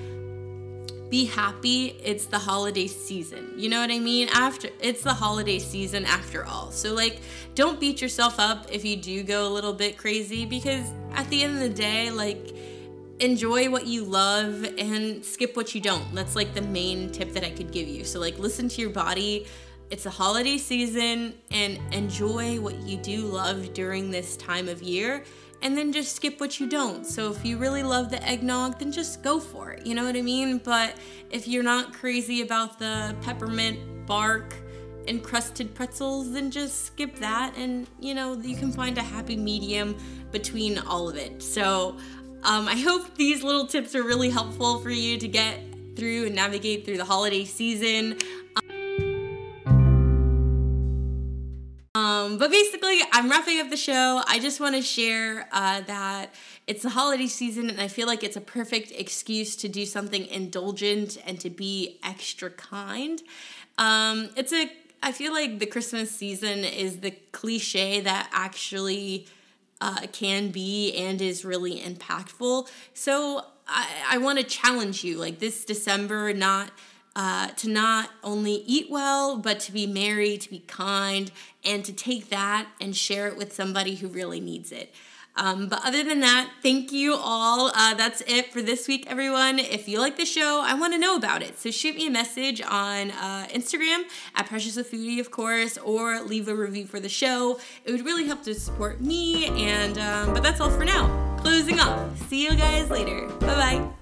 be 1.11 1.25
happy 1.25 1.87
it's 2.01 2.25
the 2.25 2.39
holiday 2.39 2.87
season. 2.87 3.53
You 3.57 3.67
know 3.67 3.81
what 3.81 3.91
i 3.91 3.99
mean? 3.99 4.29
After 4.33 4.69
it's 4.79 5.03
the 5.03 5.13
holiday 5.13 5.59
season 5.59 6.05
after 6.05 6.45
all. 6.45 6.71
So 6.71 6.93
like 6.93 7.19
don't 7.53 7.79
beat 7.81 8.01
yourself 8.01 8.39
up 8.39 8.67
if 8.71 8.85
you 8.85 8.95
do 8.95 9.21
go 9.21 9.45
a 9.45 9.51
little 9.51 9.73
bit 9.73 9.97
crazy 9.97 10.45
because 10.45 10.89
at 11.13 11.29
the 11.29 11.43
end 11.43 11.55
of 11.55 11.59
the 11.59 11.69
day 11.69 12.09
like 12.09 12.55
enjoy 13.19 13.69
what 13.69 13.85
you 13.85 14.05
love 14.05 14.63
and 14.77 15.23
skip 15.23 15.57
what 15.57 15.75
you 15.75 15.81
don't. 15.81 16.15
That's 16.15 16.37
like 16.37 16.53
the 16.53 16.61
main 16.61 17.11
tip 17.11 17.33
that 17.33 17.43
i 17.43 17.49
could 17.49 17.71
give 17.71 17.89
you. 17.89 18.05
So 18.05 18.21
like 18.21 18.39
listen 18.39 18.69
to 18.69 18.81
your 18.81 18.89
body. 18.89 19.47
It's 19.89 20.05
a 20.05 20.09
holiday 20.09 20.57
season 20.57 21.33
and 21.51 21.77
enjoy 21.93 22.61
what 22.61 22.75
you 22.83 22.95
do 22.95 23.23
love 23.23 23.73
during 23.73 24.09
this 24.09 24.37
time 24.37 24.69
of 24.69 24.81
year 24.81 25.25
and 25.61 25.77
then 25.77 25.91
just 25.91 26.15
skip 26.15 26.39
what 26.39 26.59
you 26.59 26.67
don't. 26.67 27.05
So 27.05 27.31
if 27.31 27.45
you 27.45 27.57
really 27.57 27.83
love 27.83 28.09
the 28.09 28.23
eggnog, 28.27 28.79
then 28.79 28.91
just 28.91 29.21
go 29.21 29.39
for 29.39 29.71
it. 29.71 29.85
You 29.85 29.95
know 29.95 30.05
what 30.05 30.15
I 30.15 30.21
mean? 30.21 30.57
But 30.57 30.95
if 31.29 31.47
you're 31.47 31.63
not 31.63 31.93
crazy 31.93 32.41
about 32.41 32.79
the 32.79 33.15
peppermint 33.21 34.05
bark 34.05 34.55
encrusted 35.07 35.73
pretzels, 35.73 36.31
then 36.31 36.51
just 36.51 36.85
skip 36.85 37.15
that 37.17 37.55
and 37.57 37.87
you 37.99 38.13
know, 38.13 38.37
you 38.39 38.55
can 38.55 38.71
find 38.71 38.97
a 38.97 39.03
happy 39.03 39.35
medium 39.35 39.95
between 40.31 40.77
all 40.79 41.09
of 41.09 41.15
it. 41.15 41.41
So 41.41 41.97
um, 42.43 42.67
I 42.67 42.75
hope 42.75 43.15
these 43.15 43.43
little 43.43 43.67
tips 43.67 43.95
are 43.95 44.03
really 44.03 44.29
helpful 44.29 44.79
for 44.79 44.89
you 44.89 45.17
to 45.17 45.27
get 45.27 45.59
through 45.95 46.25
and 46.25 46.35
navigate 46.35 46.85
through 46.85 46.97
the 46.97 47.05
holiday 47.05 47.45
season. 47.45 48.17
Um, 52.31 52.37
but 52.37 52.51
basically, 52.51 52.99
I'm 53.11 53.29
wrapping 53.29 53.59
up 53.59 53.69
the 53.69 53.77
show. 53.77 54.21
I 54.27 54.39
just 54.39 54.59
want 54.59 54.75
to 54.75 54.81
share 54.81 55.47
uh, 55.51 55.81
that 55.81 56.33
it's 56.67 56.83
the 56.83 56.89
holiday 56.89 57.27
season, 57.27 57.69
and 57.69 57.81
I 57.81 57.87
feel 57.87 58.07
like 58.07 58.23
it's 58.23 58.37
a 58.37 58.41
perfect 58.41 58.91
excuse 58.91 59.55
to 59.57 59.67
do 59.67 59.85
something 59.85 60.25
indulgent 60.27 61.17
and 61.25 61.39
to 61.41 61.49
be 61.49 61.99
extra 62.03 62.49
kind. 62.49 63.21
Um, 63.77 64.29
it's 64.35 64.53
a, 64.53 64.71
I 65.03 65.11
feel 65.11 65.33
like 65.33 65.59
the 65.59 65.65
Christmas 65.65 66.11
season 66.11 66.59
is 66.59 66.99
the 66.99 67.11
cliche 67.31 68.01
that 68.01 68.29
actually 68.31 69.27
uh, 69.81 70.07
can 70.11 70.49
be 70.49 70.93
and 70.93 71.21
is 71.21 71.43
really 71.43 71.79
impactful. 71.79 72.69
So 72.93 73.45
I, 73.67 73.87
I 74.11 74.17
want 74.19 74.39
to 74.39 74.45
challenge 74.45 75.03
you, 75.03 75.17
like 75.17 75.39
this 75.39 75.65
December, 75.65 76.33
not 76.33 76.71
uh, 77.15 77.49
to 77.49 77.69
not 77.69 78.09
only 78.23 78.63
eat 78.65 78.89
well, 78.89 79.37
but 79.37 79.59
to 79.61 79.71
be 79.71 79.85
merry, 79.85 80.37
to 80.37 80.49
be 80.49 80.59
kind, 80.59 81.31
and 81.63 81.83
to 81.85 81.93
take 81.93 82.29
that 82.29 82.67
and 82.79 82.95
share 82.95 83.27
it 83.27 83.37
with 83.37 83.53
somebody 83.53 83.95
who 83.95 84.07
really 84.07 84.39
needs 84.39 84.71
it. 84.71 84.93
Um, 85.35 85.67
but 85.67 85.79
other 85.85 86.03
than 86.03 86.19
that, 86.21 86.49
thank 86.61 86.91
you 86.91 87.15
all. 87.15 87.71
Uh, 87.73 87.93
that's 87.93 88.21
it 88.27 88.51
for 88.51 88.61
this 88.61 88.87
week, 88.87 89.05
everyone. 89.09 89.59
If 89.59 89.87
you 89.87 89.99
like 89.99 90.17
the 90.17 90.25
show, 90.25 90.61
I 90.63 90.73
want 90.73 90.93
to 90.93 90.99
know 90.99 91.15
about 91.15 91.41
it. 91.41 91.57
So 91.57 91.71
shoot 91.71 91.95
me 91.95 92.07
a 92.07 92.11
message 92.11 92.61
on 92.61 93.11
uh, 93.11 93.47
Instagram 93.49 94.03
at 94.35 94.47
Precious 94.47 94.75
a 94.75 94.83
Foodie, 94.83 95.19
of 95.19 95.31
course, 95.31 95.77
or 95.77 96.19
leave 96.21 96.47
a 96.47 96.55
review 96.55 96.85
for 96.85 96.99
the 96.99 97.09
show. 97.09 97.59
It 97.85 97.91
would 97.91 98.05
really 98.05 98.25
help 98.25 98.43
to 98.43 98.53
support 98.53 98.99
me. 98.99 99.45
And 99.45 99.97
um, 99.97 100.33
but 100.33 100.43
that's 100.43 100.59
all 100.59 100.69
for 100.69 100.83
now. 100.83 101.37
Closing 101.39 101.79
off. 101.79 102.17
See 102.27 102.43
you 102.43 102.55
guys 102.55 102.89
later. 102.89 103.27
Bye 103.39 103.47
bye. 103.79 104.00